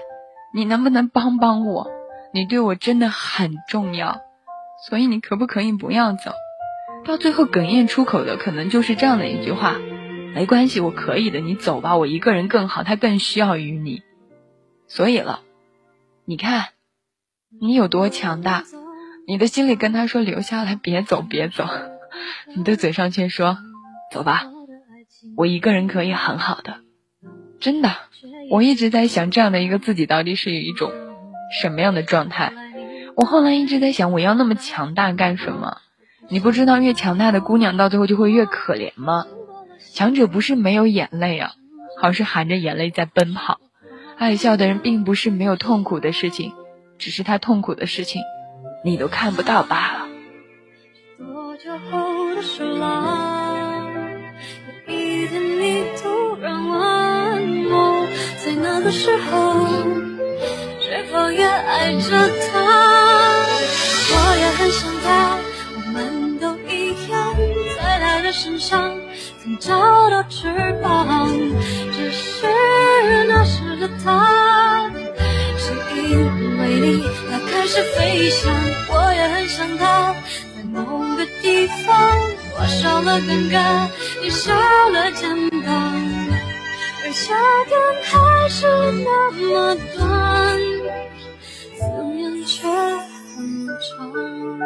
[0.53, 1.91] 你能不能帮帮我？
[2.33, 4.21] 你对我真的很重要，
[4.89, 6.33] 所以你可不可以不要走？
[7.05, 9.77] 到最后哽咽出口的可能就是这样的一句话：
[10.35, 14.03] 没关系，我可以的，你走吧，我一个人更好，他更需要于你。
[14.89, 15.41] 所以了，
[16.25, 16.69] 你看，
[17.61, 18.65] 你有多强大？
[19.27, 21.67] 你的心里跟他说留下来，别走，别走。
[22.55, 23.59] 你的嘴上却说
[24.13, 24.45] ：“走吧，
[25.37, 26.79] 我一个人可以很好的。”
[27.61, 27.91] 真的，
[28.51, 30.93] 我一直在想，这样的一个自己到底是一种
[31.61, 32.53] 什么样的状态？
[33.17, 35.79] 我后来一直在想，我要那么强大干什么？
[36.29, 39.27] 你不知道，越强大的姑娘到最后就会越可怜吗？
[39.93, 41.53] 强者不是没有眼泪啊，
[42.03, 43.61] 而是含着眼泪在奔跑。
[44.17, 46.53] 爱笑的人并不是没有痛苦的事情，
[46.99, 48.23] 只是他痛苦的事情，
[48.85, 50.04] 你都看不到罢了。
[51.91, 52.83] 后的事了。
[54.67, 58.07] 有一天你突然问我，
[58.45, 59.67] 在那个时候。
[60.81, 62.11] 是否也爱着
[62.51, 62.53] 他？
[64.11, 65.39] 我也很想他，
[65.75, 67.35] 我们都一样，
[67.77, 68.95] 在他的身上
[69.43, 70.49] 曾找到翅
[70.83, 71.29] 膀。
[71.93, 72.47] 只是
[73.29, 74.91] 那时的他，
[75.57, 78.53] 是因为你，他开始飞翔。
[78.91, 80.15] 我也很想他。
[80.75, 81.95] 某个地方，
[82.59, 83.89] 我少了尴尬，
[84.21, 84.53] 你少
[84.91, 85.73] 了肩膀，
[87.05, 87.33] 而夏
[87.69, 88.67] 天还是
[89.05, 90.59] 那么短，
[91.79, 91.83] 思
[92.17, 94.64] 念却很长。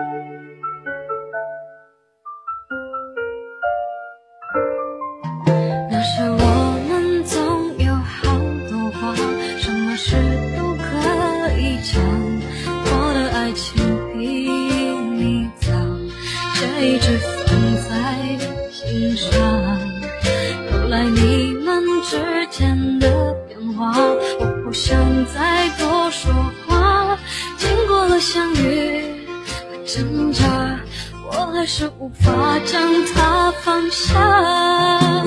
[24.38, 26.32] 我不想再多说
[26.66, 27.18] 话。
[27.56, 29.02] 经过了相遇
[29.46, 30.44] 和挣扎，
[31.26, 34.18] 我还是无法将它放下。
[34.18, 35.24] 啊，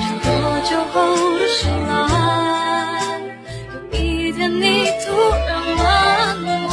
[0.00, 0.30] 是多
[0.68, 0.94] 久后
[1.38, 1.90] 的事了？
[3.92, 5.06] 有一天你突
[5.46, 5.84] 然问
[6.68, 6.72] 我，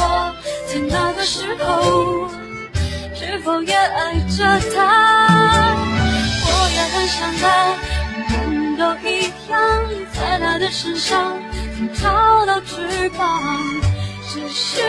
[0.66, 2.28] 在那个时候。
[3.14, 4.78] 是否也爱着他？
[6.44, 7.42] 我也很想他，
[8.82, 9.60] 都一样，
[10.12, 11.40] 在他的身上
[11.78, 13.40] 能找到翅膀。
[14.28, 14.82] 只是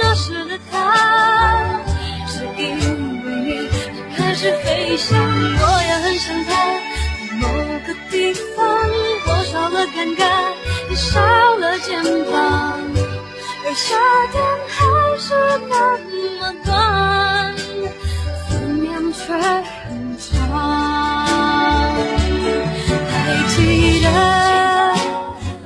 [0.00, 1.80] 那时的他，
[2.28, 2.78] 是因
[3.24, 3.68] 为你
[4.16, 5.18] 开始飞翔。
[5.18, 7.48] 我也很想他，在某
[7.88, 8.64] 个地方，
[9.26, 10.22] 我少了尴尬，
[10.88, 11.20] 你少
[11.56, 12.00] 了肩
[12.30, 12.80] 膀，
[13.64, 13.96] 而夏
[14.30, 14.76] 天还
[15.18, 15.34] 是
[15.68, 15.74] 那
[16.38, 16.68] 么短。
[18.48, 19.77] 思念却。
[23.58, 24.08] 记得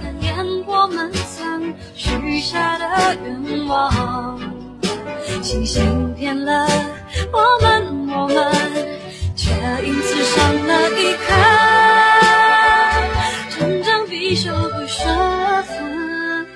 [0.01, 0.35] 那年
[0.67, 4.41] 我们曾许下的愿望，
[5.43, 6.67] 星星骗了
[7.33, 8.35] 我们，我们
[9.37, 9.53] 却
[9.85, 11.27] 因此伤了一颗
[13.51, 15.05] 成长必修不舍
[15.65, 16.47] 分。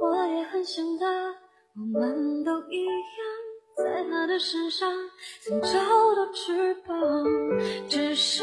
[0.00, 1.06] 我也很想他。
[1.74, 2.92] 我们都一样，
[3.78, 4.90] 在他的身上
[5.40, 6.96] 曾找到翅膀，
[7.88, 8.42] 只是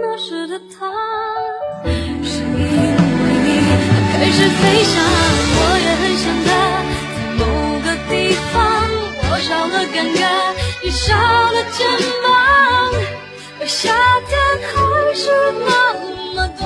[0.00, 0.88] 那时的他，
[2.22, 2.54] 是因为
[3.42, 3.48] 你
[4.12, 5.02] 开始飞翔，
[5.58, 6.48] 我也很想他，
[7.16, 7.42] 在某
[7.82, 8.14] 个地
[8.52, 8.54] 方，
[9.32, 10.22] 我少了尴尬，
[10.84, 11.10] 你少
[11.50, 11.84] 了肩
[12.22, 12.30] 膀，
[13.58, 13.92] 而夏
[14.28, 14.74] 天还
[15.12, 15.24] 是
[15.66, 15.68] 那
[16.34, 16.64] 么短，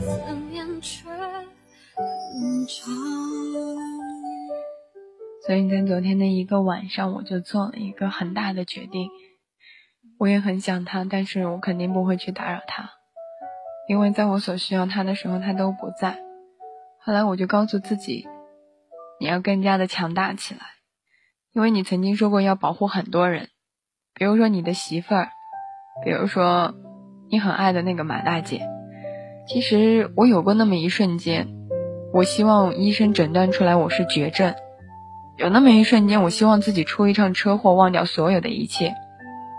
[0.00, 0.04] 思
[0.50, 3.89] 念却很长。
[5.50, 9.10] 所以在昨天的一个晚上，我就做了一个很大的决定。
[10.16, 12.90] 我也很想他，但是我肯定不会去打扰他，
[13.88, 16.20] 因为在我所需要他的时候，他都不在。
[17.00, 18.28] 后来我就告诉自己，
[19.18, 20.60] 你要更加的强大起来，
[21.52, 23.48] 因为你曾经说过要保护很多人，
[24.14, 25.30] 比如说你的媳妇儿，
[26.04, 26.76] 比如说
[27.28, 28.62] 你很爱的那个马大姐。
[29.48, 31.48] 其实我有过那么一瞬间，
[32.14, 34.54] 我希望医生诊断出来我是绝症，
[35.40, 38.94] 有那么一瞬间，我希望自己出一场车祸，忘掉所有的一切。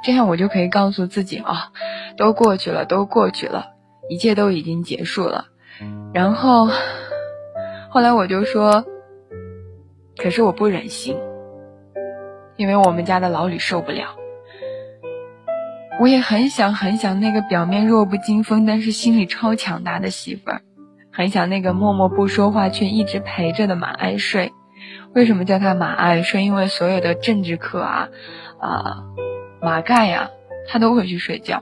[0.04, 1.72] 这样我就可以告诉自己啊，
[2.18, 3.72] 都过去了，都过去了，
[4.08, 5.46] 一切都已经结束了。
[6.14, 6.70] 然后，
[7.90, 8.86] 后来我就说，
[10.18, 11.18] 可是我不忍心，
[12.58, 14.16] 因为我们家的老李受不了。
[16.00, 20.62] 我也很想很想那个表面弱不禁风，但是心里超强大的媳妇儿，
[21.12, 24.54] 很想那个默默不说话却一直陪着的马爱睡。
[25.14, 26.46] 为什么叫他马爱睡？
[26.46, 28.10] 因为所有的政治课啊，
[28.60, 29.04] 啊。
[29.62, 30.32] 马盖呀，
[30.68, 31.62] 他都会去睡觉。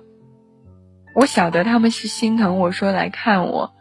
[1.15, 3.73] 我晓得他们是心疼我说来看我，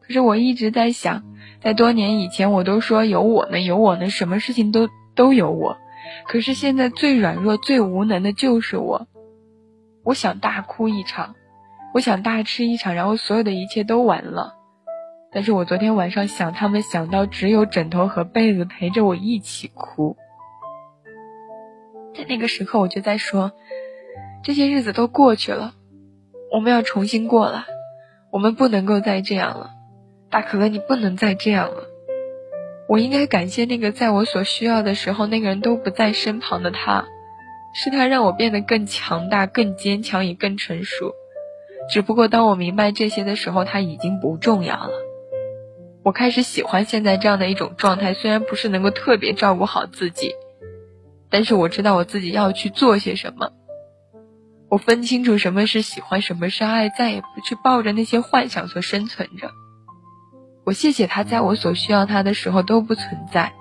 [0.00, 1.24] 可是我一直在想，
[1.60, 5.76] 在多年以前我都说有我呢，有我呢，什么事情都都有我。
[6.28, 9.08] 可是现在最软弱、最无能的就是我。
[10.04, 11.34] 我想大哭一场，
[11.94, 14.55] 我想大吃一场，然后所有的一切都完了。
[15.32, 20.16] 但是我昨天晚上想他们，想到只有枕头和被子陪着我一起哭。
[22.16, 23.52] 在那个时刻，我就在说，
[24.42, 25.74] 这些日子都过去了，
[26.50, 27.64] 我们要重新过来，
[28.30, 29.70] 我们不能够再这样了，
[30.30, 31.84] 大可乐，你不能再这样了。
[32.88, 37.04] 我应该感谢那个在我所需要的时候，那个人都不在身旁的他，
[37.74, 41.12] 是他让我变得更强大、更坚强，也更成熟。
[41.90, 45.05] 只不过当我明白这些的时候，他已经不重要了。
[46.06, 50.36] 我开始喜欢现在这样的一种状态，虽然不是能够特别照顾好自己。
[51.30, 53.50] 但是我知道我自己要去做些什么，
[54.68, 59.50] 我分清楚什么是喜欢，什么是爱，再也不去抱着那些幻想所生存着。
[60.64, 63.52] 我谢谢他在我所需要他的时候都不存在，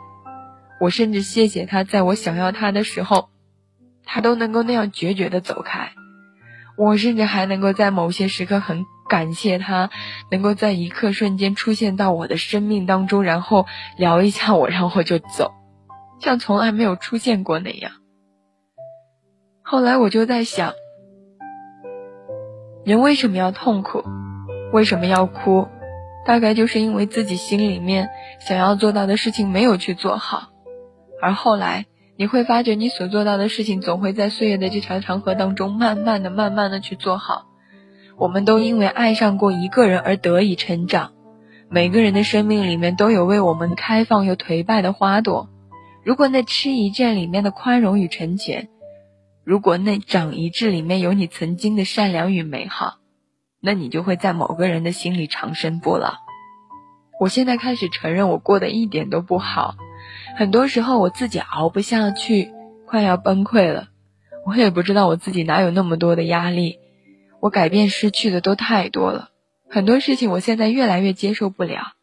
[0.80, 3.30] 我甚至谢谢他在我想要他的时候，
[4.06, 5.94] 他都能够那样决绝的走开。
[6.78, 9.92] 我甚至还能够在某些时刻很感谢他，
[10.30, 15.54] 能够在一刻瞬间出现到我的生命当中，然后聊一下我，然后就走。
[16.20, 17.94] 像从来没有出现过那样。
[19.62, 20.74] 后来我就在想，
[22.84, 24.04] 人为什么要痛苦？
[24.74, 25.70] 为什么要哭？
[26.26, 28.10] 大概就是因为自己心里面
[28.42, 30.50] 想要做到的事情没有去做好。
[31.22, 31.86] 而后来
[32.18, 37.46] 你会发觉，你所做到的事情总会在岁月的这条长河当中，慢慢的、慢慢的去做好。
[38.18, 41.14] 我们都因为爱上过一个人而得以成长。
[41.70, 45.50] 每个人的生命里面都有为我们开放又颓败的花朵。
[46.04, 48.70] 如果那吃一堑里面的宽容与成全，
[49.44, 52.98] 如果那长一智里面有你曾经的善良与美好，
[53.60, 56.14] 那你就会在某个人的心里长生不老。
[57.20, 59.76] 我现在开始承认我过得一点都不好，
[60.38, 62.52] 很多时候我自己熬不下去，
[62.86, 63.88] 快要崩溃了。
[64.46, 66.78] 我也不知道我自己哪有那么多的压力，
[67.46, 69.30] 我改变失去的都太多了，
[69.70, 71.94] 很多事情我现在越来越接受不了，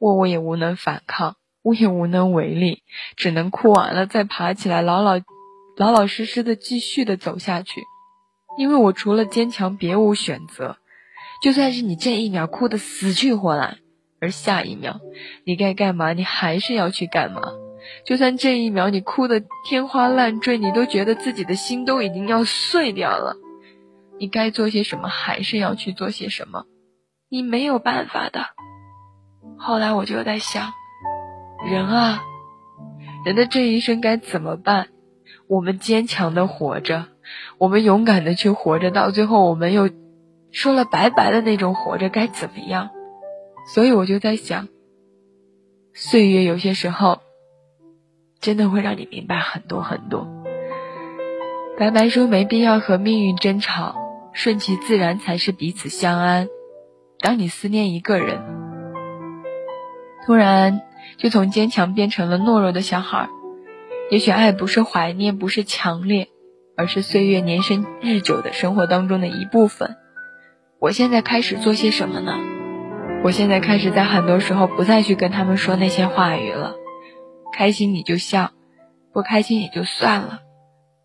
[0.00, 1.36] 我我也无能反抗。
[1.62, 2.82] 我也无能为力，
[3.14, 5.20] 只能哭完了再爬起来，老老
[5.76, 7.82] 老老实实的继续的走下去。
[8.58, 10.76] 因为我除了坚强别无选择。
[11.40, 13.78] 就算是你这一秒哭得死去活来，
[14.20, 15.00] 而下一秒
[15.46, 17.40] 你该干嘛，你还是要去干嘛。
[18.04, 23.36] 就算这一秒你哭得天花乱坠，你都觉得自己的心都已经要碎掉了，
[24.18, 26.64] 你该做些什么，还是要去做些什么。
[27.28, 28.46] 你没有办法的。
[29.58, 30.72] 后来我就在想。
[31.66, 32.22] 人啊，
[33.24, 34.88] 人的这一生该怎么办？
[35.48, 37.06] 我们坚强的活着，
[37.56, 39.88] 我们勇敢的去活着，到最后我们又
[40.52, 42.90] 说了拜拜的那种活着该怎么样？
[43.74, 44.68] 所以我就在想，
[45.94, 47.20] 岁月有些时候
[48.40, 50.28] 真的会让你明白很多很多。
[51.78, 53.96] 白白说没必要和命运争吵，
[54.34, 56.48] 顺其自然才是彼此相安。
[57.20, 58.42] 当你思念一个人，
[60.26, 60.82] 突然。
[61.18, 63.28] 就从坚强变成了懦弱的小孩。
[64.10, 66.28] 也许爱不是怀念，不是强烈，
[66.78, 69.96] 而是岁月年深日久的生活当中的一部分。
[70.80, 72.38] 我现在开始做些什么呢？
[73.22, 76.74] 我现在开始在很多时候不再去跟他们说那些话语了，
[77.52, 78.52] 开心你就笑，
[79.12, 80.40] 不开心也就算了。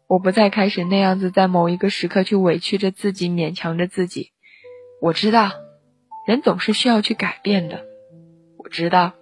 [0.09, 4.31] 我不再开始那样子在某一个时刻去委屈着自己，勉强着自己。
[4.99, 5.51] 我知道，
[6.25, 7.85] 人总是需要去改变的。
[8.57, 9.13] 我知道，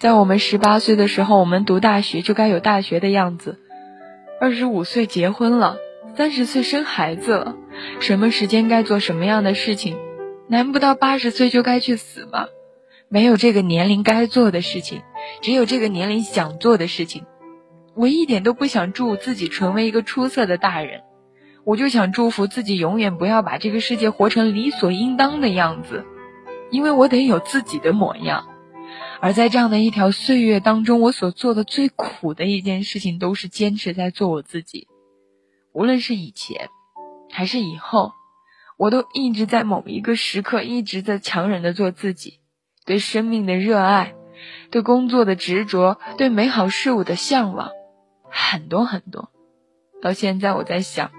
[0.00, 3.52] 在我们十八岁的时候，我们读大学就该有大学的样子；
[4.40, 5.76] 二十五岁结婚了，
[6.16, 7.56] 三十岁生孩子了，
[8.00, 9.96] 什么时间该做什么样的事情？
[10.48, 12.48] 难不到八十岁就该去死吗？
[13.08, 15.02] 没有这个年龄该做的事情，
[15.40, 17.26] 只有这个年龄想做的事情。
[18.00, 21.02] 我一点都不想祝自己成为一个出色的大人，
[21.66, 26.06] 我就想祝福自己永远不要把这个世界活成理所应当的样子，
[26.70, 28.48] 因为我得有自己的模样。
[29.20, 34.88] 而在这样的一条岁月当中，我所做的最苦的一件事情，都是坚持在做我自己。
[35.74, 36.70] 无论是以前，
[37.30, 38.12] 还是以后，
[38.78, 42.38] 我都一直在某一个时刻，一直在强忍的做自己，
[42.86, 44.14] 对生命的热爱，
[44.70, 47.68] 对工作的执着，对美好事物的向往。
[48.30, 49.30] 很多很多，
[50.00, 51.10] 到现在我在想，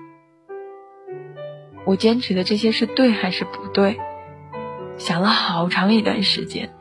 [1.86, 4.00] 我坚持的这些是对还是不对？
[4.98, 6.74] 想了好长一段时间，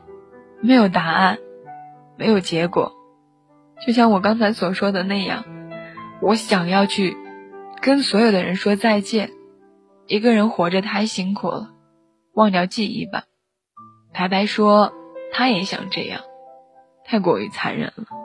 [0.61, 1.39] 没有答案，
[2.17, 2.93] 没有结果。
[3.85, 5.43] 就像我刚才所说的那样，
[6.21, 7.17] 我想要去
[7.81, 9.31] 跟所有的人说再见。
[10.07, 11.69] 一个人活着太辛苦了，
[12.33, 13.23] 忘掉记忆吧。
[14.13, 14.93] 白白说，
[15.31, 16.21] 他也想这样，
[17.05, 18.20] 太过于残忍了。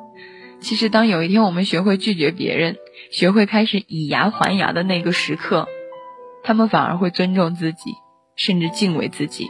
[0.58, 2.76] 其实，当有一天我们学会拒绝别人，
[3.10, 5.68] 学会开始以牙还牙的那个时刻，
[6.42, 7.94] 他们反而会尊重自己，
[8.34, 9.48] 甚至敬畏自己。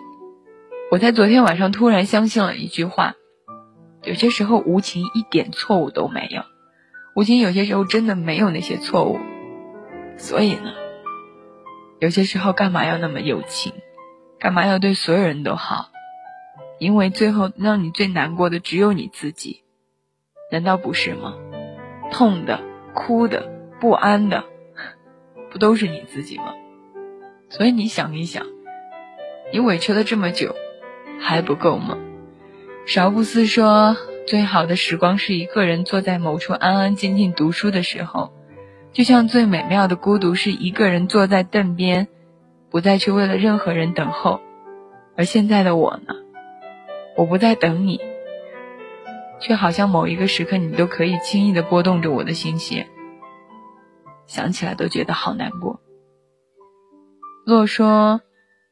[0.90, 3.14] 我在昨天晚上突然相信了一句话：
[4.04, 6.42] 有些时候无情一点错误都没有，
[7.14, 9.18] 无情有些时候真的没有那些错误。
[10.16, 10.72] 所以呢，
[11.98, 13.72] 有些时候干嘛要那么有情？
[14.38, 15.90] 干嘛要对所有人都好？
[16.78, 19.62] 因为最后让你最难过的只有你自己。
[20.50, 21.34] 难道不是吗？
[22.12, 22.60] 痛的、
[22.94, 24.44] 哭的、不安的，
[25.50, 26.54] 不都是你自己吗？
[27.48, 28.46] 所以你想一想，
[29.52, 30.54] 你委屈了这么久，
[31.20, 31.98] 还不够吗？
[32.86, 38.32] 邵布斯说：“最好的时光是一个人坐在某处安安静静读书的时候，
[38.92, 42.06] 就像最美妙的孤独是一个人坐在凳边，
[42.70, 44.40] 不再去为了任何人等候。
[45.16, 46.14] 而现在的我呢？
[47.16, 48.00] 我不再等你。”
[49.40, 52.88] 却好像某一个时刻，你都可以轻易的拨动着我的心弦，
[54.26, 55.80] 想起来都觉得好难过。
[57.46, 58.20] 若说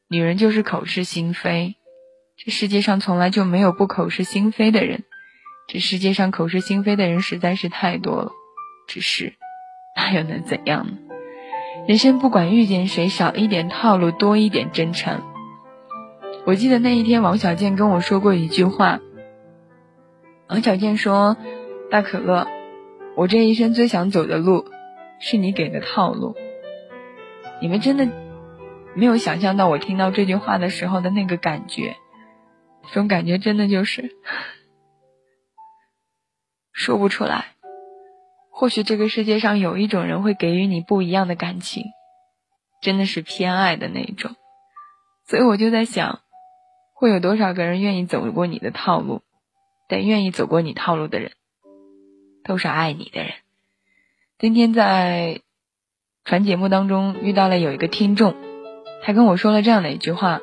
[0.09, 1.77] 女人就是口是心非，
[2.37, 5.05] 这世界上从来就没有不口是心非的人，
[5.69, 8.33] 这世界上口是心非的人实在是太多了。
[8.89, 9.35] 只是
[9.97, 10.99] 那又能怎样呢？
[11.87, 15.23] 人生不管遇见谁，少一点套路，多一点真诚。
[16.47, 19.01] 我记得那一天，王小贱跟我说过一句话。
[20.47, 21.39] 王小贱说
[21.91, 22.47] ：“大可乐，
[23.17, 24.67] 我这一生最想走的路，
[25.19, 26.37] 是你给的套路。
[27.63, 28.07] 你们真的
[28.95, 31.97] 没有想象到我听到这句话的时候的那个感觉，
[32.89, 34.15] 这种感觉真的就是
[36.73, 37.47] 说不出来。
[38.51, 41.85] 或许这个世界上有一种人会给予你不一样的感情，
[42.83, 44.37] 真的是偏爱的那种。
[45.27, 46.21] 所以我就在想，
[46.93, 49.23] 会有多少个人愿意走过你的套路？”
[49.89, 51.33] 但愿意走过你套路的人，
[52.45, 53.33] 都是爱你的人。
[54.39, 55.41] 今天在
[56.25, 58.35] 传节目当中遇到了有一个听众，
[59.03, 60.41] 他跟我说了这样的一句话，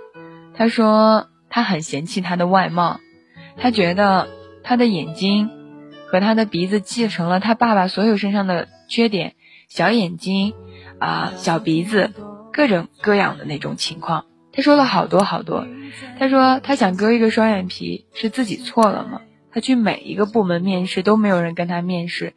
[0.54, 2.99] 他说他很嫌弃他的外貌，
[3.58, 4.30] 他觉得
[4.63, 5.49] 他的眼睛
[6.08, 9.36] 和他的鼻子继承了他爸爸所有身上的缺点，
[9.67, 10.54] 小眼睛
[10.99, 12.13] 啊，小鼻子，
[12.54, 14.25] 各种各样的那种情况。
[14.54, 15.65] 他说了好多好多，
[16.19, 19.21] 他说他想割一个双眼皮，是自己错了吗？
[19.54, 22.34] 他去每一个部门面试都没有人跟他面试。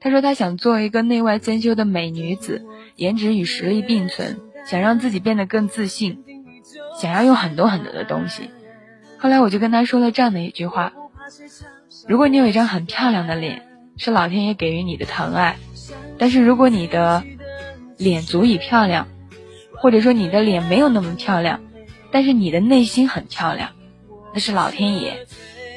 [0.00, 2.64] 他说他想做一个内外兼修的美女子，
[2.96, 6.22] 颜值与实力并存，想让自己变得更自信，
[7.00, 8.50] 想要用很多很多的东西。
[9.18, 10.92] 后来我就跟他说了这样的一句话：
[12.06, 13.66] 如果你有一张很漂亮的脸，
[13.96, 15.56] 是老天爷给予你的疼爱；
[16.18, 17.24] 但是如果你的
[17.96, 19.08] 脸足以漂亮，
[19.76, 21.60] 或者说你的脸没有那么漂亮，
[22.12, 23.70] 但是你的内心很漂亮，
[24.32, 25.26] 那是老天爷。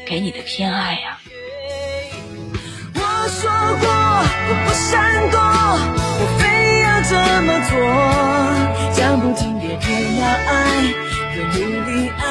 [0.06, 1.18] 给你的偏爱呀。
[2.96, 3.00] 我
[3.30, 3.50] 说
[3.80, 3.88] 过，
[4.48, 5.40] 我不闪躲，
[6.20, 6.42] 我非
[6.82, 7.72] 要这么做，
[8.94, 10.60] 讲不听也偏要爱，
[11.36, 12.22] 更努力爱，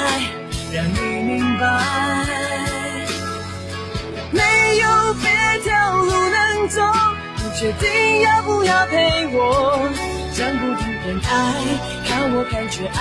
[0.73, 1.65] 让你明白，
[4.31, 4.43] 没
[4.79, 5.25] 有别
[5.63, 6.83] 条路能走，
[7.59, 9.89] 决定要不要陪我，
[10.35, 11.35] 讲不停恋爱，
[12.07, 12.99] 看我感觉爱，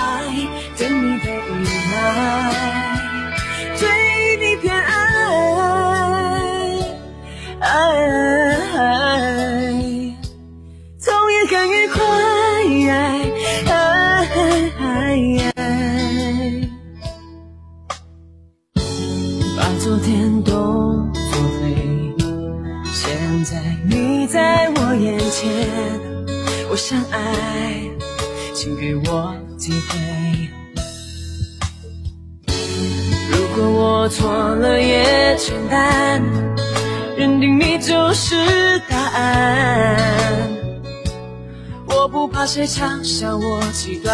[0.78, 3.09] 等你的依赖，
[4.40, 4.92] 你偏爱，
[7.60, 7.68] 爱
[42.52, 44.12] 谁嘲笑我极端。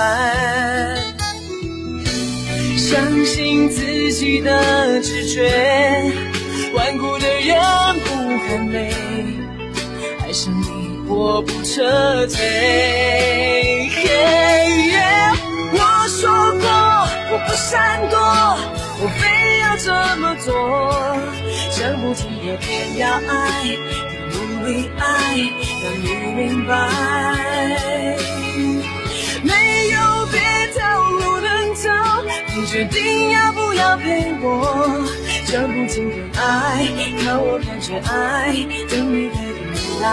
[2.77, 5.51] 相信自己的直觉，
[6.75, 7.57] 顽固的人
[8.05, 8.93] 不喊累，
[10.23, 13.89] 爱上你我不撤退。
[15.73, 16.29] 我说
[16.61, 16.69] 过
[17.33, 18.19] 我不闪躲，
[19.01, 20.53] 我非要这么做，
[21.71, 23.76] 讲不听也偏要爱，
[24.67, 25.39] 努力爱，
[25.85, 26.75] 让你明白。
[29.45, 30.41] 没有别
[30.75, 31.89] 条路能走。
[32.57, 35.07] 你决定要不要陪我，
[35.47, 36.89] 讲不听偏爱，
[37.25, 38.53] 靠我感觉爱，
[38.91, 40.05] 等你的依赖，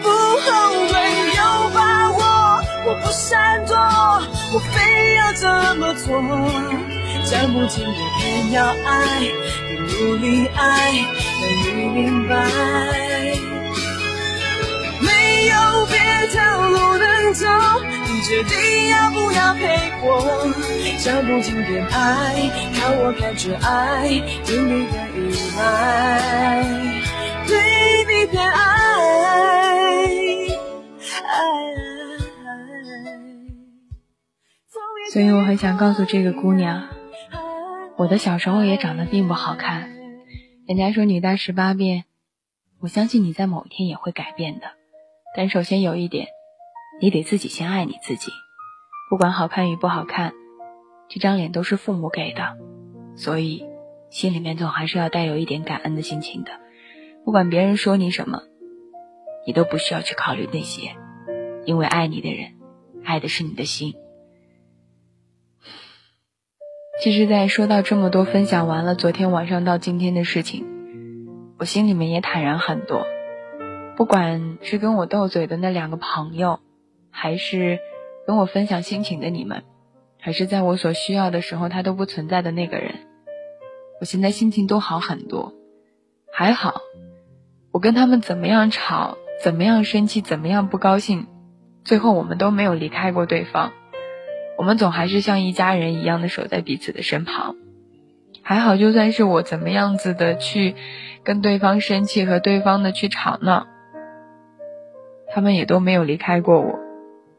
[0.00, 0.48] 不后
[0.88, 0.94] 悔
[1.36, 2.18] 有把握，
[2.86, 3.76] 我不闪躲，
[4.54, 6.16] 我非要这么做，
[7.30, 7.84] 讲不听
[8.18, 9.28] 偏要爱，
[9.76, 11.04] 努力爱，
[11.40, 12.34] 让你明白，
[15.00, 15.08] 没
[15.46, 15.54] 有
[15.86, 15.94] 别
[16.28, 17.46] 条路能走。
[18.06, 19.60] 你决定要不要陪
[20.02, 20.08] 我，
[20.98, 24.08] 讲不尽的爱，看我感觉爱，
[24.46, 25.18] 对你的依
[25.56, 26.62] 赖，
[27.46, 27.50] 对
[28.04, 28.60] 你偏爱。
[35.12, 36.84] 所以我很想告诉这个姑娘，
[37.96, 39.99] 我的小时候也长得并不好看。
[40.66, 42.04] 人家说女大十八变，
[42.80, 44.66] 我相信你在某一天也会改变的。
[45.36, 46.28] 但首先有一点。
[47.02, 48.30] 你得自己先爱你自己，
[49.08, 50.34] 不管好看与不好看，
[51.08, 52.58] 这张脸都是父母给的，
[53.16, 53.64] 所以
[54.10, 56.60] 心里面总还是要带有一点感恩的心情的。
[57.24, 58.42] 不管别人说你什么，
[59.46, 60.94] 你都不需要去考虑那些，
[61.64, 62.58] 因为爱你的人，
[63.02, 63.94] 爱的是你的心。
[67.02, 70.66] 其实，在说到这么多，分享完了昨天晚上到今天的事情，
[71.58, 73.06] 我心里面也坦然很多。
[73.96, 76.60] 不管是跟我斗嘴的那两个朋友。
[77.12, 77.80] 还是
[78.24, 79.64] 跟我分享心情的你们，
[80.20, 82.94] 还是在我所需要的时候他都不存在的那个人，
[84.00, 85.52] 我现在心情都好很多，
[86.32, 86.80] 还好，
[87.72, 91.26] 我跟他们怎么样吵，怎么样生气，怎么样不高兴，
[91.84, 93.72] 最后我们都没有离开过对方，
[94.60, 97.56] 我们总还是像一家人一样的守在彼此的身旁，
[98.42, 100.74] 还好，就算是我怎么样子的去
[101.24, 103.66] 跟对方生气和对方的去吵闹，
[105.32, 106.78] 他们也都没有离开过我。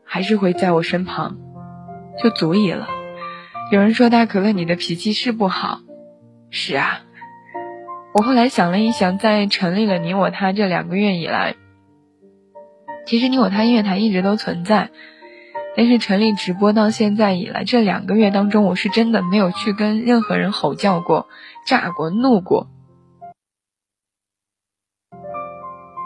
[0.04, 1.38] 还是会在我身旁，
[2.24, 2.88] 就足以了。
[3.72, 5.82] 有人说大可乐，你的脾气是不好。
[6.50, 7.02] 是啊，
[8.16, 11.54] 我后来想了一想，在成立了你我他这两个月以来，
[13.06, 14.90] 其实你我他音乐台一直都存在，
[15.76, 21.28] 但是成立直播到现在以来，这两个月当中，我是真的没有去跟任何人吼叫过、
[21.66, 22.68] 炸过、怒过。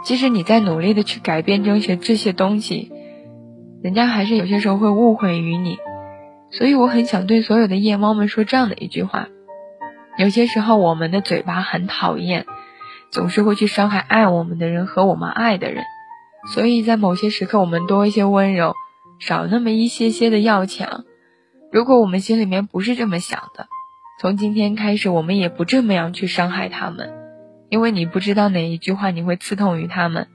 [0.03, 2.91] 即使你在努力的去改变这些这些东西。
[3.81, 5.77] 人家还是有些时候会误会于你，
[6.49, 9.27] 所以我很想对所有的夜猫们说这样的一句话：
[10.17, 12.47] 有些时候我们的嘴巴很讨厌，
[13.11, 15.83] 总是会去伤害爱我们的人和我们爱的人，
[16.51, 18.73] 所以在某些时刻我们多一些温柔，
[19.19, 21.05] 少那么一些些的要强。
[21.71, 23.67] 如果我们心里面不是这么想的，
[24.21, 27.13] 从今天开始我们也不这么样去伤害他们，
[27.69, 30.27] 因为你不知道哪一句话你会刺痛于他们，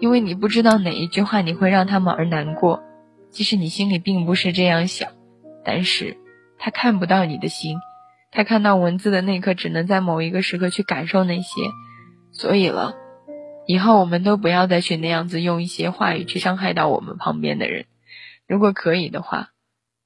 [0.00, 2.82] 因为你不知道哪一句话你会让他们而难过。
[3.30, 5.10] 即使你心里并不是这样想，
[5.64, 6.16] 但是
[6.58, 7.76] 他看不到你的心，
[8.32, 11.60] 他看到文字的那刻，只能在某一个时刻去感受那些。
[12.32, 12.94] 所以了，
[13.66, 17.84] 以后我们都不要再去那样子用一些话语去伤害到我们旁边的人。
[18.48, 19.50] 如果可以的话，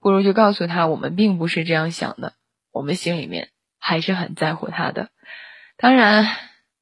[0.01, 2.33] 不如就告诉他，我们并不是这样想的，
[2.73, 5.09] 我们心里面还是很在乎他的。
[5.79, 6.27] 当然，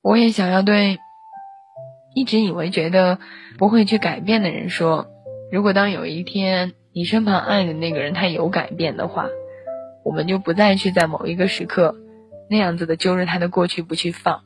[0.00, 0.98] 我也想要对
[2.14, 3.18] 一直以为觉得
[3.58, 5.06] 不会去改变的人说。
[5.52, 9.26] 如果当有一天你身旁爱的那个人他有改变的话，
[10.04, 11.94] 我们就不再去在某一个时刻
[12.48, 14.42] 那样子的揪着他的过去不去放。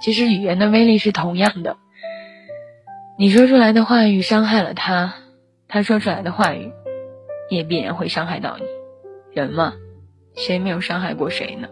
[0.00, 1.76] 其实语言的威力是同样的，
[3.18, 5.14] 你说出来的话语伤害了他，
[5.68, 6.72] 他说出来的话语
[7.50, 8.64] 也必然会伤害到你。
[9.32, 9.74] 人嘛，
[10.34, 11.68] 谁没有伤害过谁呢？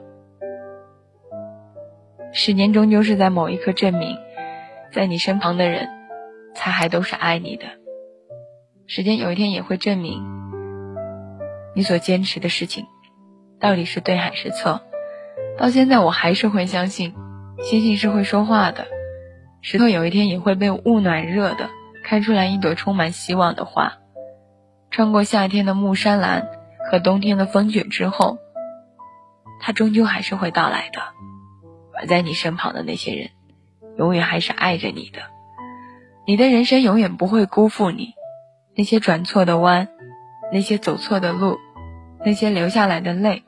[2.33, 4.19] 时间终究是在某一刻证明，
[4.93, 5.89] 在你身旁的人，
[6.55, 7.65] 才还都是爱你的。
[8.87, 10.23] 时间有一天也会证明，
[11.75, 12.85] 你所坚持的事情，
[13.59, 14.83] 到底是对还是错。
[15.57, 17.15] 到现在，我还是会相信，
[17.61, 18.87] 星星是会说话的，
[19.63, 21.71] 石头有一天也会被雾暖热的，
[22.07, 23.95] 开出来一朵充满希望的花。
[24.93, 26.49] 穿过夏天的木山兰
[26.89, 28.39] 和冬天的风雪之后，
[29.61, 31.01] 它终究还是会到来的。
[31.93, 33.31] 而在你身旁的那些人，
[33.99, 35.19] 永远还是爱着你的。
[36.29, 38.15] 你的人生永远不会辜负你。
[38.77, 39.89] 那些转错的弯，
[40.53, 41.59] 那些走错的路，
[42.25, 43.43] 那些流下来的泪，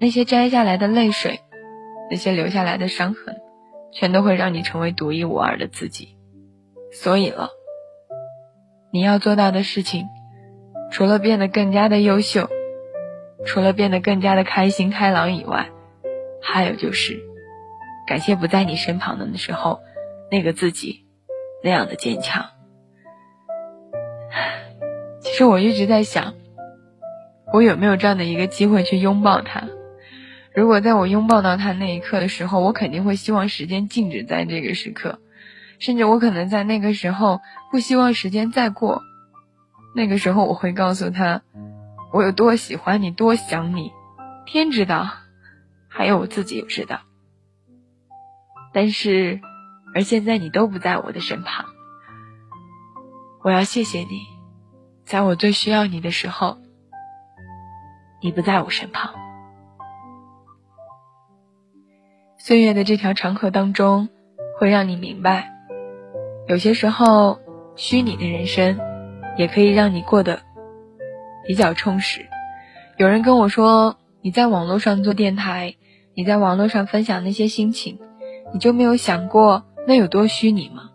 [0.00, 1.38] 那些摘下来的泪水，
[2.10, 3.36] 那些留下来的伤痕，
[3.92, 6.16] 全都会让你成为独一无二的自己。
[6.90, 7.50] 所以了，
[8.90, 10.06] 你要做到的事情，
[10.90, 12.48] 除了变得更加的优秀，
[13.44, 15.68] 除了变得更加的开心开朗以外，
[16.42, 17.20] 还有就是。
[18.06, 19.80] 感谢不在你身旁的那时候，
[20.30, 21.04] 那个自己
[21.64, 22.46] 那样的坚强。
[25.20, 26.34] 其实我一直在想，
[27.52, 29.68] 我有没有这样的一个机会去拥抱他？
[30.54, 35.18] 如果在我拥抱到他那一刻的时候，我肯定会希望时间静止在这个时刻，
[35.80, 39.02] 甚至我可能在那个时候不希望时间再过。
[39.94, 41.42] 那个时候我会告诉他，
[42.12, 43.92] 我有多喜欢你，多想你，
[44.44, 45.08] 天知道，
[45.88, 47.00] 还有我自己也知道。
[48.72, 49.40] 但是，
[49.94, 51.64] 而现在你都不在我的身旁，
[53.42, 54.20] 我要谢谢你，
[55.04, 56.58] 在我最需要你的时候，
[58.22, 59.14] 你不在我身旁。
[62.38, 64.10] 岁月的这条长河当中，
[64.58, 65.50] 会让你明白，
[66.46, 67.40] 有些时候，
[67.76, 68.80] 虚拟的人生，
[69.36, 70.40] 也可以让你过得
[71.46, 72.26] 比较充实。
[72.96, 75.76] 有人跟我说，你在网络上做电台，
[76.14, 77.98] 你在网络上分享那些心情。
[78.54, 80.90] 你就没有想过那有多虚拟吗？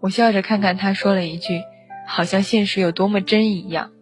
[0.00, 1.62] 我笑着看看他，说了一句
[2.08, 3.92] ：“好像现实有多么真一样，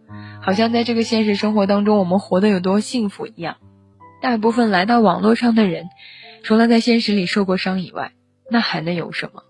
[0.41, 3.57] 好像在这个现实生活当中，我们活得有多幸福一样。
[4.21, 5.89] 大部分来到网络上的人，
[6.43, 8.13] 除了在现实里受过伤以外，
[8.49, 9.43] 那还能有什么？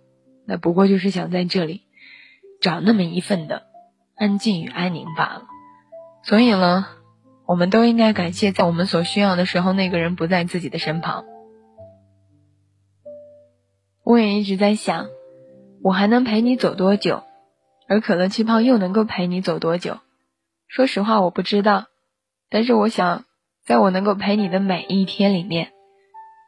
[0.45, 1.82] 那不过就是想在这里
[2.63, 3.63] 找那么一份的
[4.15, 5.43] 安静与安宁罢了。
[6.23, 6.87] 所以呢，
[7.45, 11.25] 我们都应该感谢，在我们所需要的时候，那个人不在自己的身旁。”
[14.05, 15.07] 我也一直在想，
[15.81, 17.23] 我还能陪你走多久，
[17.89, 19.97] 而可乐气泡又能够陪你走多久？
[20.67, 21.87] 说实话，我不知道。
[22.49, 23.25] 但是我想，
[23.65, 25.73] 在我能够陪你的每一天里面，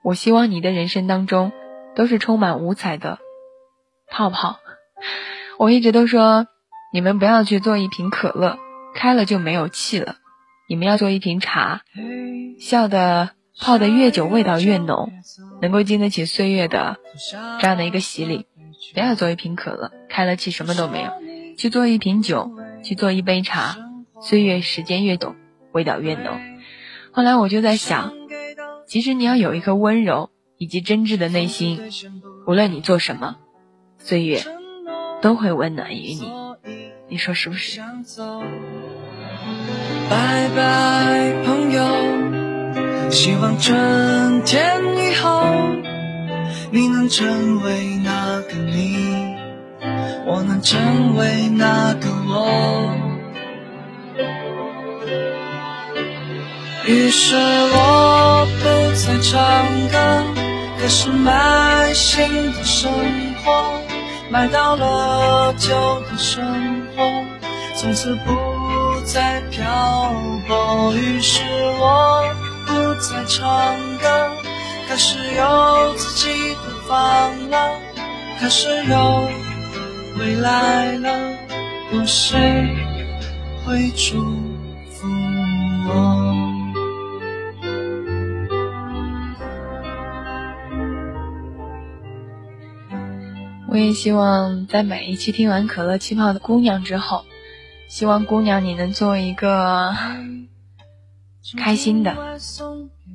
[0.04, 1.52] 我希望你的人生当中
[1.94, 3.20] 都是充满五彩的
[4.10, 4.60] 泡泡。
[5.58, 6.48] 我一直都说，
[6.94, 8.60] 你们不要去做一瓶可乐，
[8.94, 10.18] 开了就没有气了。
[10.68, 11.82] 你们要做一瓶茶，
[12.60, 13.32] 笑的。
[13.58, 15.14] 泡的越久，味道越浓，
[15.62, 16.98] 能够经得起岁月的
[17.62, 18.48] 这样的一个洗礼。
[18.94, 21.10] 不要做一瓶可乐，开了气什么都没有。
[21.58, 22.52] 去做一瓶酒，
[22.84, 23.78] 去做一杯茶，
[24.20, 25.38] 岁月时间越久，
[25.72, 26.38] 味道越浓。
[27.14, 28.12] 后来我就在想，
[28.90, 31.80] 其实你要有一颗温柔以及真挚的内心，
[32.46, 33.38] 无论你做什么，
[34.00, 34.44] 岁月
[35.26, 36.32] 都会温暖于你。
[37.10, 37.82] 你说是不是？
[40.08, 43.10] 拜拜，朋友。
[43.10, 44.64] 希望春天
[44.96, 45.42] 以后，
[46.70, 49.36] 你能成为那个你，
[50.28, 52.94] 我能成为那个我。
[56.86, 58.64] 于是我不
[58.94, 60.24] 再唱歌，
[60.80, 62.92] 开始买新的生
[63.44, 63.82] 活，
[64.30, 65.70] 买到了旧
[66.02, 66.44] 的生
[66.96, 67.04] 活，
[67.76, 70.14] 从此不再漂
[70.48, 70.94] 泊。
[70.94, 71.42] 于是
[71.80, 72.24] 我。
[72.68, 74.28] 不再唱歌，
[74.90, 77.80] 开始有自己的房了，
[78.40, 79.30] 开始有
[80.18, 81.38] 未来了，
[81.92, 82.76] 有谁
[83.64, 84.20] 会祝
[84.90, 85.08] 福
[85.88, 86.25] 我？
[93.76, 97.26] 我也希望在每一期听完可乐气泡的姑娘之后，
[97.90, 99.94] 希望姑娘你能做一个。
[101.60, 102.16] 开心的，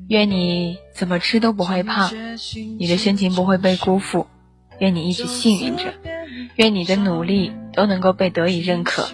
[0.08, 2.11] 愿你怎么吃都不会胖，
[2.78, 4.26] 你的深情不会被辜负，
[4.78, 5.94] 愿你一直幸运着，
[6.56, 9.08] 愿你的努力都能够被得以认可，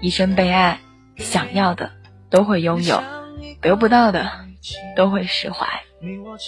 [0.00, 0.80] 一生被爱，
[1.18, 1.90] 想要的
[2.30, 3.02] 都会拥有，
[3.60, 4.30] 得不到的
[4.96, 5.66] 都会释怀。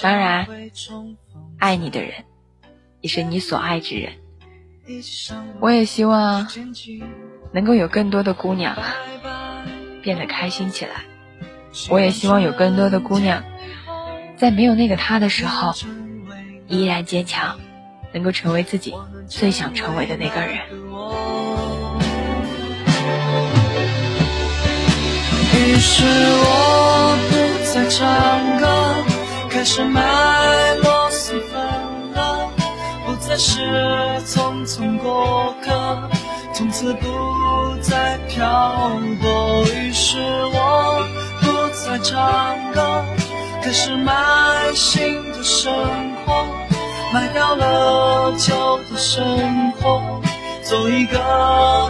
[0.01, 0.47] 当然，
[1.59, 2.25] 爱你的人
[3.03, 4.15] 也是你所爱之人，
[5.61, 6.47] 我也希望
[7.53, 8.77] 能够有更多的姑娘
[10.03, 10.93] 变得开心起来。
[11.89, 13.45] 我也希望有更多的姑娘
[14.37, 15.73] 在没有那个他的时候
[16.67, 17.61] 依然坚强，
[18.13, 18.95] 能够成为自己
[19.29, 20.59] 最想成为的那个人。
[25.53, 27.35] 于是我不
[27.73, 28.67] 再唱歌，
[29.49, 30.01] 开始买
[30.83, 30.90] 螺蛳粉了，
[33.31, 33.61] 再是
[34.27, 35.71] 匆匆过客，
[36.53, 37.07] 从此不
[37.81, 39.63] 再漂泊。
[39.73, 40.19] 于是
[40.53, 41.07] 我
[41.41, 43.05] 不再唱歌，
[43.63, 44.13] 开始买
[44.75, 45.73] 新的生
[46.27, 46.45] 活，
[47.13, 50.21] 卖掉了旧的生活，
[50.65, 51.21] 做一个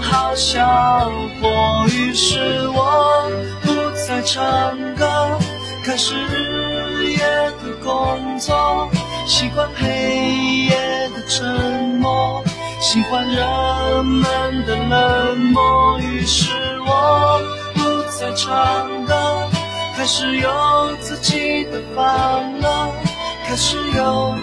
[0.03, 1.11] 好小
[1.41, 1.87] 伙。
[1.89, 3.23] 于是我。
[3.63, 3.73] 不
[4.07, 5.39] 再唱歌，
[5.87, 7.19] 开始日夜
[7.63, 8.91] 的工作，
[9.31, 9.87] 习惯黑
[10.67, 11.47] 夜的沉
[12.01, 12.43] 默，
[12.81, 16.01] 喜欢人们的冷漠。
[16.01, 16.51] 于是
[16.81, 17.41] 我
[17.73, 19.49] 不再唱歌，
[19.97, 20.51] 开始有
[21.01, 22.93] 自己的房了，
[23.47, 24.35] 开始有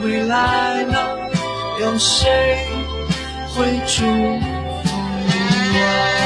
[0.00, 1.18] 未来了，
[1.80, 2.64] 有谁
[3.56, 4.96] 会祝福
[5.74, 6.25] 我？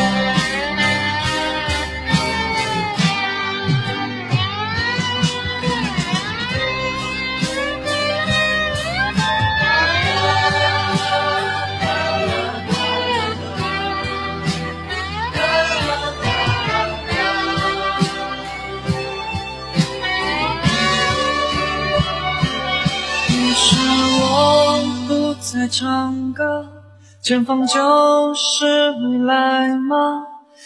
[27.31, 29.97] 前方就是未来吗？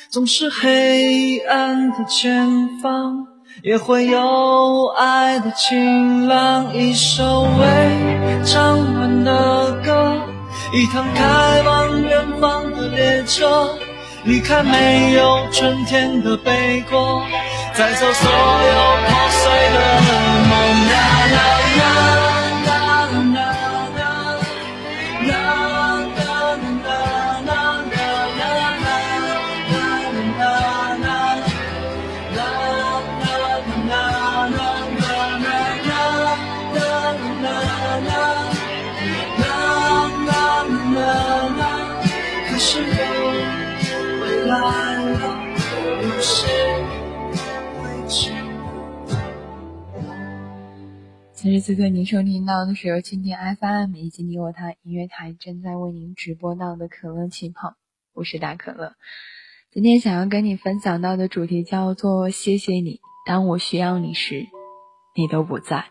[0.09, 3.27] 总是黑暗的前方，
[3.63, 6.75] 也会有爱的晴朗。
[6.75, 10.17] 一首未唱完的歌，
[10.73, 13.69] 一趟开往远方的列车，
[14.25, 17.23] 离开没有春天的北国，
[17.75, 20.24] 载走所有破碎的
[51.45, 57.75] 此时此刻，您收听到的是由蜻蜓 FM 以及你我他音乐台正在为您直播到的可乐气泡，
[58.15, 58.95] 我是大可乐。
[59.71, 64.47] 今天想要跟你分享到的主题叫做“谢谢你，当我需要你时，
[65.15, 65.85] 你都不在”。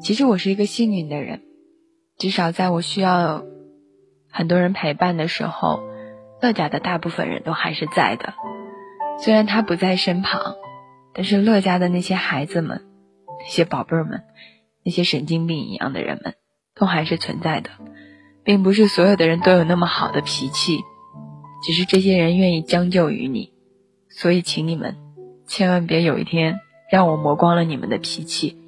[0.00, 1.42] 其实我是一个幸运的人，
[2.16, 3.44] 至少在我需要
[4.30, 5.80] 很多人陪伴的时候，
[6.40, 8.32] 乐家的大部分人都还是在的。
[9.18, 10.54] 虽然他不在身旁，
[11.14, 12.86] 但是乐家的那些孩子们。
[13.46, 14.24] 那些宝贝儿们，
[14.84, 16.34] 那些神经病一样的人们，
[16.74, 17.70] 都还是存在的，
[18.42, 20.80] 并不是所有的人都有那么好的脾气，
[21.64, 23.52] 只是这些人愿意将就于你，
[24.10, 24.96] 所以请你们
[25.46, 26.58] 千万别有一天
[26.90, 28.58] 让我磨光了你们的脾气，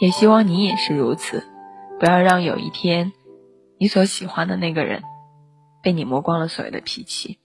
[0.00, 1.42] 也希望你也是如此，
[1.98, 3.12] 不要让有一天
[3.76, 5.02] 你所喜欢的那个人
[5.82, 7.40] 被你磨光了所有的脾气。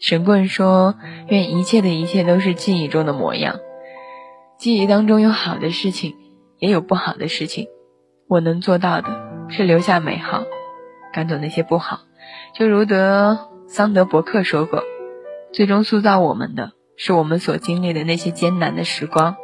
[0.00, 0.94] 神棍说
[1.26, 3.58] ：“愿一切的一切都是记忆中的模样。”
[4.58, 6.16] 记忆当中有好的事情，
[6.58, 7.68] 也有不好的事情。
[8.26, 10.42] 我能做到的是留下美好，
[11.12, 12.00] 赶走那些不好。
[12.56, 14.82] 就如德桑德伯克说过
[15.54, 19.36] ：“最终塑造我们的是我们所经历的那些艰难的时光，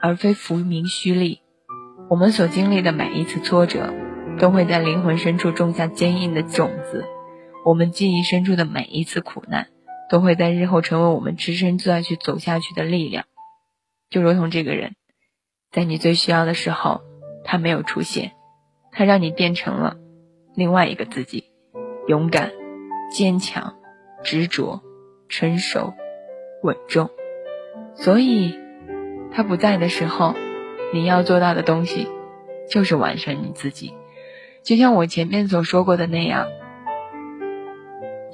[0.00, 1.40] 而非浮名虚利。
[2.10, 3.94] 我们所经历的每一次挫折，
[4.40, 7.04] 都会在灵魂深处种下坚硬的种子；
[7.64, 9.68] 我们记忆深处的每一次苦难，
[10.10, 13.24] 都会在日后成为我们支撑再去走下去的力量。”
[14.12, 14.94] 就如同这个人，
[15.70, 17.00] 在你最需要的时候，
[17.44, 18.32] 他没有出现，
[18.92, 19.96] 他让你变成了
[20.54, 21.44] 另外一个自己，
[22.06, 22.52] 勇敢、
[23.10, 23.74] 坚强、
[24.22, 24.82] 执着、
[25.30, 25.94] 成熟、
[26.62, 27.08] 稳重。
[27.94, 28.54] 所以，
[29.32, 30.34] 他不在的时候，
[30.92, 32.06] 你要做到的东西
[32.68, 33.94] 就是完善你自己。
[34.62, 36.48] 就像我前面所说过的那样，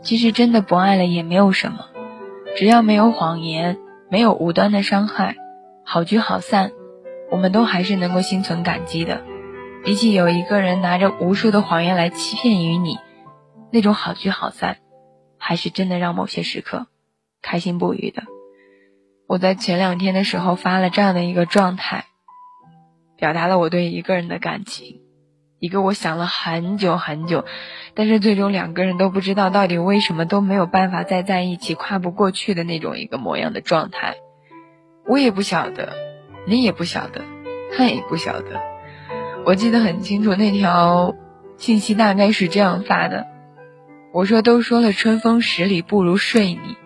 [0.02, 1.86] 其实真的不爱了也没有什么，
[2.56, 3.78] 只要没有谎言，
[4.10, 5.36] 没有无端的伤害。
[5.90, 6.72] 好聚好散，
[7.30, 9.24] 我们都还是能够心存感激的。
[9.82, 12.98] 比起有一个人拿着无数的谎言来欺骗于你，
[13.72, 14.76] 那种好聚好散，
[15.38, 16.88] 还是真的让某些时刻
[17.40, 18.24] 开心不已的。
[19.26, 22.04] 我在前两天的时候发了这样的一个状态，
[23.16, 25.00] 表达了我对一个人的感情。
[25.58, 27.46] 一个我想了很久很久，
[27.94, 34.16] 但是最终两个人都不知道到底为什么都没有办法再在一起，跨不过去的那种一个模样的状态。
[35.08, 35.94] 我也不晓得，
[36.46, 37.22] 你也不晓得，
[37.74, 38.60] 他也不晓得。
[39.46, 41.14] 我记得很清楚，那条
[41.56, 43.26] 信息大概是这样发的：
[44.12, 46.76] 我说都说了春风十里不如睡你，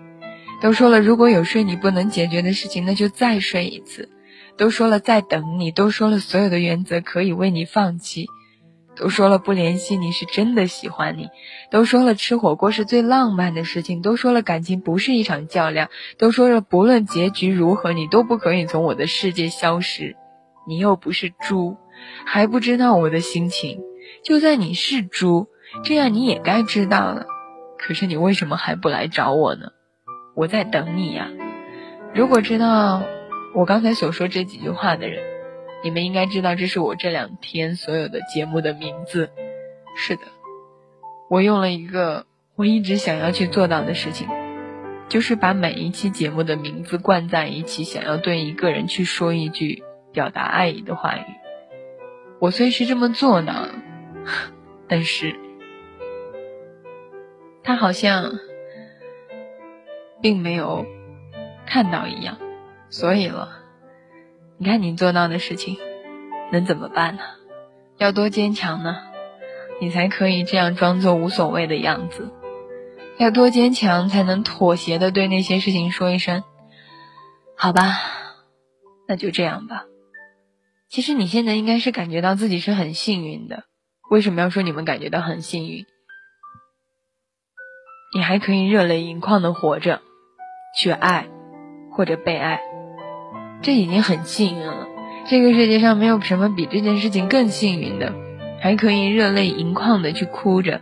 [0.61, 4.09] 都说了如果有睡你不能解决的事情，那就再睡一次，
[4.57, 8.27] 都说了再等你，都说了所有的原则可以为你放弃。
[9.03, 11.29] 都说了不联系你是真的喜欢你，
[11.73, 20.15] 都说了吃火锅是最浪漫的事情，都说了感情不是一场较量，都说了不论结局如何，你都不可以从我的世界消失。
[20.69, 21.79] 你又不是猪，
[22.25, 23.81] 还不知道我的心情。
[24.23, 25.49] 就算你是猪，
[25.83, 27.27] 这样你也该知道了。
[27.79, 29.73] 可是你为什么还不来找我呢？
[30.37, 31.29] 我在等你呀。
[32.15, 33.03] 如果知道
[33.53, 35.32] 我刚才所说这几句话的人。
[35.83, 39.31] 你们应该知道，这是我这两天所有的节目的名字。
[39.97, 40.23] 是的，
[41.29, 44.29] 我用了一个我一直想要去做到的事情，
[45.09, 51.25] 就是把每一期节目的名字灌在一起，想要对一个人去说一句表达爱意的话语。
[52.39, 53.69] 我虽是这么做呢，
[54.89, 55.37] 但是
[57.63, 58.39] 他好像
[60.21, 60.87] 并没有
[61.67, 62.39] 看到一样，
[62.89, 63.62] 所以了。
[64.63, 65.77] 你看你做到的事情，
[66.53, 67.23] 能怎么办呢？
[67.99, 68.97] 要多坚强呢？
[69.81, 72.33] 你才可以这样装作无所谓的样子。
[73.19, 76.45] 要多坚强才能妥协的对那些事情说一声，
[77.57, 77.99] 好吧，
[79.09, 79.87] 那就这样吧。
[80.89, 83.65] 其实你现在应该是感觉到自己是很幸运的。
[84.11, 85.85] 为什么要说你们感觉到很幸运？
[88.15, 90.03] 你还可以热泪盈眶的活着，
[90.79, 91.27] 去爱
[91.91, 92.61] 或者被爱。
[93.63, 94.89] 这已经很幸运了，
[95.27, 98.13] 这个世界上没有什么比这件事情更幸运的，
[98.61, 100.81] 还可以热泪盈眶的去哭着，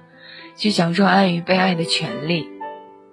[0.57, 2.49] 去享受爱与被爱的权利。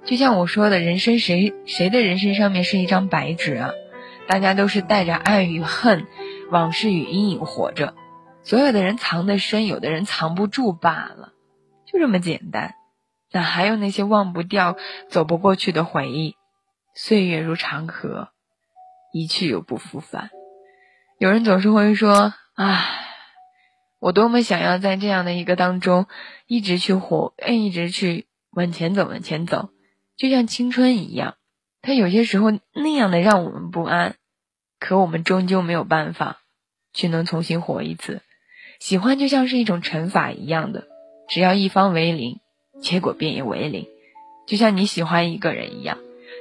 [0.05, 3.71] 就像我说的，人生谁谁的人生上面是一张白纸啊？
[4.25, 6.07] 大家都是带着爱与恨、
[6.49, 7.93] 往事与阴影活着，
[8.43, 11.33] 所有的人藏得深，有的人藏不住罢了，
[11.85, 12.75] 就这么简单。
[13.33, 14.77] 哪还有那些忘不掉、
[15.09, 16.35] 走不过去的回忆？
[16.95, 18.29] 岁月如长河。
[19.19, 20.29] 一去又不复返。
[21.19, 22.85] 有人总是会说：“唉，
[23.99, 26.05] 我多么想要在这样的一个当中
[26.45, 29.69] 一直去活，一直去往前走，往前走，
[30.15, 31.35] 就像青春一样。
[31.81, 34.15] 它有些时候那样的让我们不安，
[34.79, 36.37] 可我们终究没有办法
[36.93, 38.21] 去能重新活一次。
[38.79, 40.85] 喜欢就像是一种乘法一样的，
[41.29, 42.39] 只要一方为零，
[42.81, 43.87] 结果便也为零。
[44.45, 45.97] 就像你喜欢一个人一样，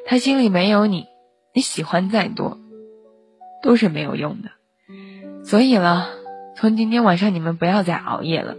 [0.07, 1.07] 他心里没有你，
[1.55, 2.59] 你喜欢再多。”
[3.63, 4.51] 都是没有用的，
[5.45, 6.09] 所以了，
[6.57, 8.57] 从今天晚上你们不要再熬夜了，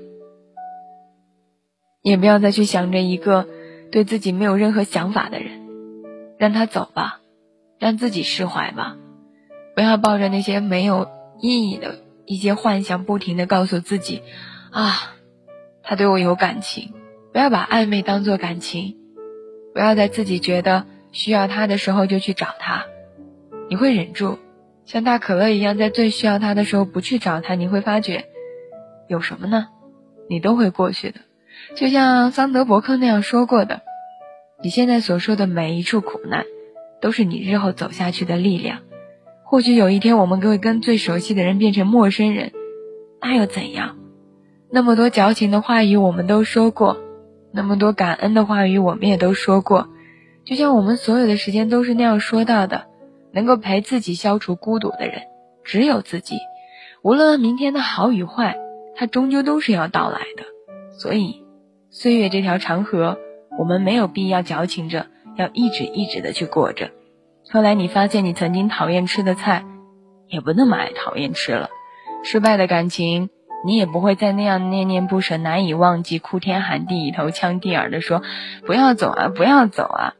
[2.02, 3.48] 也不要再去想着一个
[3.92, 5.62] 对自己没有任何想法的人，
[6.38, 7.20] 让他走吧，
[7.80, 8.98] 让自己释怀吧，
[9.76, 11.08] 不要抱着那些没有
[11.40, 14.22] 意义的一些幻想，不停的告诉自己，
[14.72, 15.16] 啊，
[15.84, 16.94] 他对我有感情，
[17.32, 18.98] 不要把暧昧当做感情，
[19.74, 22.86] 不要在自己觉得需要他的时候就去找他，
[23.70, 24.38] 你会忍住。
[24.88, 28.24] 像大可乐一样，在最需要他的时候不去找他，你会发觉
[29.10, 29.68] 有什么呢？
[30.30, 31.20] 你都会过去的。
[31.76, 33.82] 就像桑德伯克那样说过的，
[34.64, 36.46] 你现在所说的每一处苦难，
[37.02, 38.80] 都是你日后走下去的力量。
[39.44, 42.54] 或许有一天，我们会跟最熟悉的人变成陌生人，
[43.22, 43.98] 那又怎样？
[44.72, 46.96] 那么多矫情的话语我们都说过，
[47.52, 49.90] 那么多感恩的话语我们也都说过，
[50.46, 52.86] 就像我们所有的时间都是那样说到的。
[53.32, 55.24] 能够陪自己消除孤独的人，
[55.64, 56.38] 只有自己。
[57.04, 58.58] 无论明天的好与坏，
[58.96, 60.44] 它终究都是要到来的。
[60.98, 61.44] 所以，
[61.92, 63.18] 岁月这条长河，
[63.58, 66.92] 我们没有必要矫情着，要一直一直的去过着。
[67.52, 69.64] 后来你发现，你曾经讨厌吃的菜，
[70.28, 71.70] 也不那么爱讨厌吃了。
[72.24, 73.30] 失败的感情，
[73.66, 78.22] 你也不会再那样念念不舍、难以忘记、哭天喊地、头腔地耳的说
[78.66, 80.14] ：“不要走啊，不要走啊。”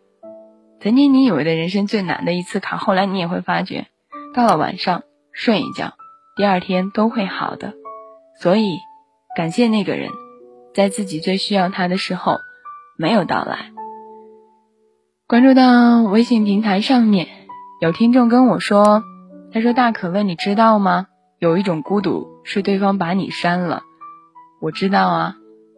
[0.80, 3.88] 曾经你以为的人生最难的一次考，后来你也会发觉，
[4.34, 5.02] 到了晚上
[5.32, 5.94] 睡一觉，
[6.36, 7.74] 第二天都会好的。
[8.40, 8.78] 所以，
[9.36, 10.12] 感谢那个人，
[10.76, 12.38] 在自己最需要他的时候
[12.98, 13.72] 没有到来。
[15.28, 17.28] 关注到微信平台上面
[17.82, 19.04] 有听众跟我说，
[19.52, 21.08] 他说大可乐，你知道吗？
[21.40, 23.82] 有一种孤独是对方把你删了。
[24.62, 25.36] 我知道啊，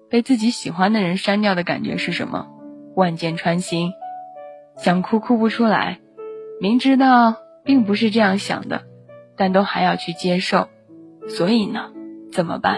[0.10, 2.48] 被自己喜欢的人删掉的感觉是什么？
[2.96, 3.92] 万箭穿心。
[4.82, 6.00] 想哭哭不出来，
[6.62, 8.84] 明知道并不是这样想的，
[9.36, 10.70] 但都还要去接受，
[11.28, 11.92] 所以呢，
[12.32, 12.78] 怎么办？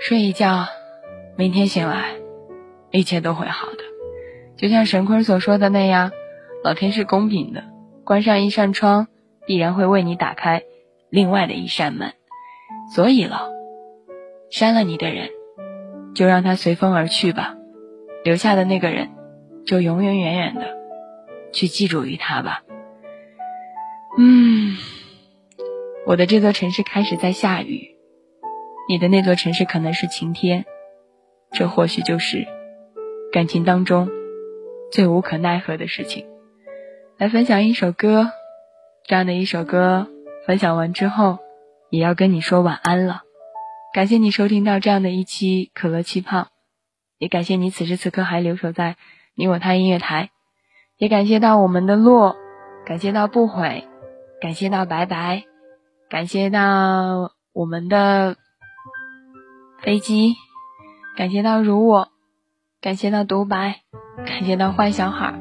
[0.00, 0.66] 睡一觉，
[1.36, 2.16] 明天醒来，
[2.90, 3.78] 一切都会好的。
[4.56, 6.10] 就像神坤所说的那样，
[6.64, 7.62] 老天是公平的，
[8.04, 9.06] 关上一扇窗，
[9.46, 10.64] 必然会为你打开
[11.10, 12.12] 另外的一扇门。
[12.92, 13.50] 所以了，
[14.50, 15.30] 删了你的人，
[16.12, 17.54] 就让他随风而去吧，
[18.24, 19.10] 留下的那个人，
[19.66, 20.76] 就永远远远的
[21.52, 22.62] 去记住于他吧。
[24.18, 24.76] 嗯，
[26.06, 27.96] 我的这座城市开始在下雨，
[28.88, 30.64] 你的那座城市可能是晴天，
[31.52, 32.46] 这或许就是
[33.32, 34.08] 感情当中
[34.92, 36.26] 最无可奈何的事情。
[37.18, 38.30] 来分享一首歌，
[39.06, 40.08] 这样的一首歌，
[40.46, 41.38] 分享完之后。
[41.90, 43.22] 也要跟你说晚安了，
[43.92, 46.48] 感谢你收听到这样的一期可乐气泡，
[47.18, 48.96] 也感谢你此时此刻还留守在
[49.36, 50.30] 你我他音乐台，
[50.96, 52.36] 也感谢到我们的洛，
[52.86, 53.88] 感谢到不悔，
[54.40, 55.44] 感谢到白白，
[56.08, 58.36] 感谢到我们的
[59.82, 60.34] 飞机，
[61.16, 62.08] 感谢到如我，
[62.80, 63.80] 感谢到独白，
[64.24, 65.34] 感谢到坏小孩，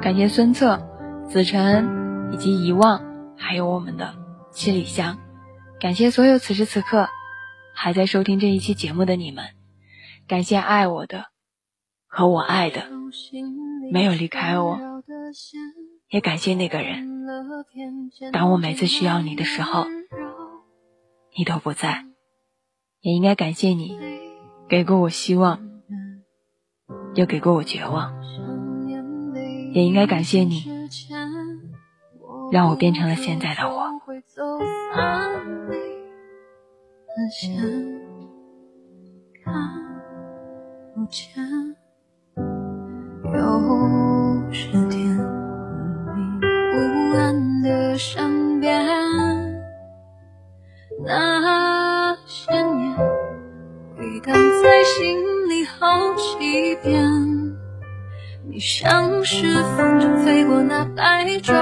[0.00, 0.88] 感谢孙策、
[1.26, 3.02] 子晨以及遗忘，
[3.36, 4.14] 还有我们的
[4.52, 5.18] 七里香。
[5.80, 7.08] 感谢所有此时此刻
[7.74, 9.44] 还在收听这一期节目的你们，
[10.28, 11.26] 感谢爱我的
[12.12, 12.82] 和我爱的
[13.92, 14.76] 没有离开我，
[16.08, 17.24] 也感谢那个人，
[18.32, 19.86] 当我每次需要你的时候，
[21.38, 22.06] 你都不在，
[23.00, 23.96] 也应该感谢你
[24.68, 25.60] 给过我希望，
[27.14, 28.12] 又给过我绝望，
[29.72, 30.64] 也应该感谢你
[32.50, 33.88] 让我变成了现在的我。
[37.30, 37.56] 线
[39.44, 39.54] 看
[40.94, 41.76] 不见，
[43.34, 45.04] 又是天
[46.14, 46.40] 明
[46.72, 48.86] 乌暗的山边，
[51.04, 52.96] 那些年
[53.96, 55.18] 回荡在心
[55.48, 57.08] 里好几遍。
[58.48, 61.54] 你像是风筝飞过那白昼。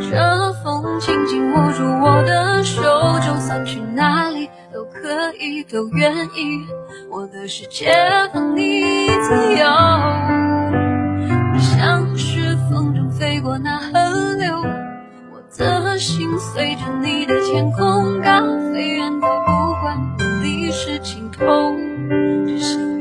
[0.00, 2.82] 这风轻轻握住我的手，
[3.20, 6.66] 就算去哪里都可以，都愿意。
[7.10, 7.92] 我的世界
[8.32, 9.66] 放你自由，
[13.42, 14.62] 过那河流，
[15.32, 18.40] 我的心随着你的天空高
[18.72, 21.74] 飞远，走不管哪里是尽头，
[22.46, 22.91] 只想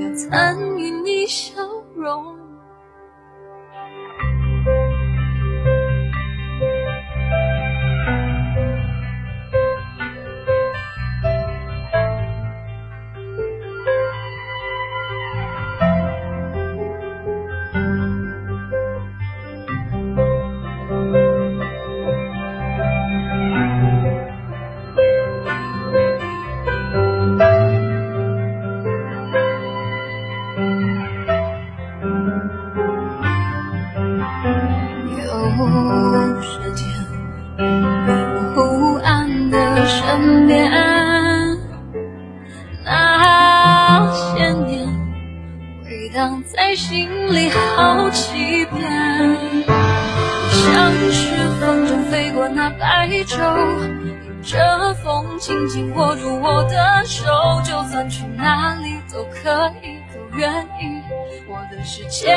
[61.72, 62.31] 的世界。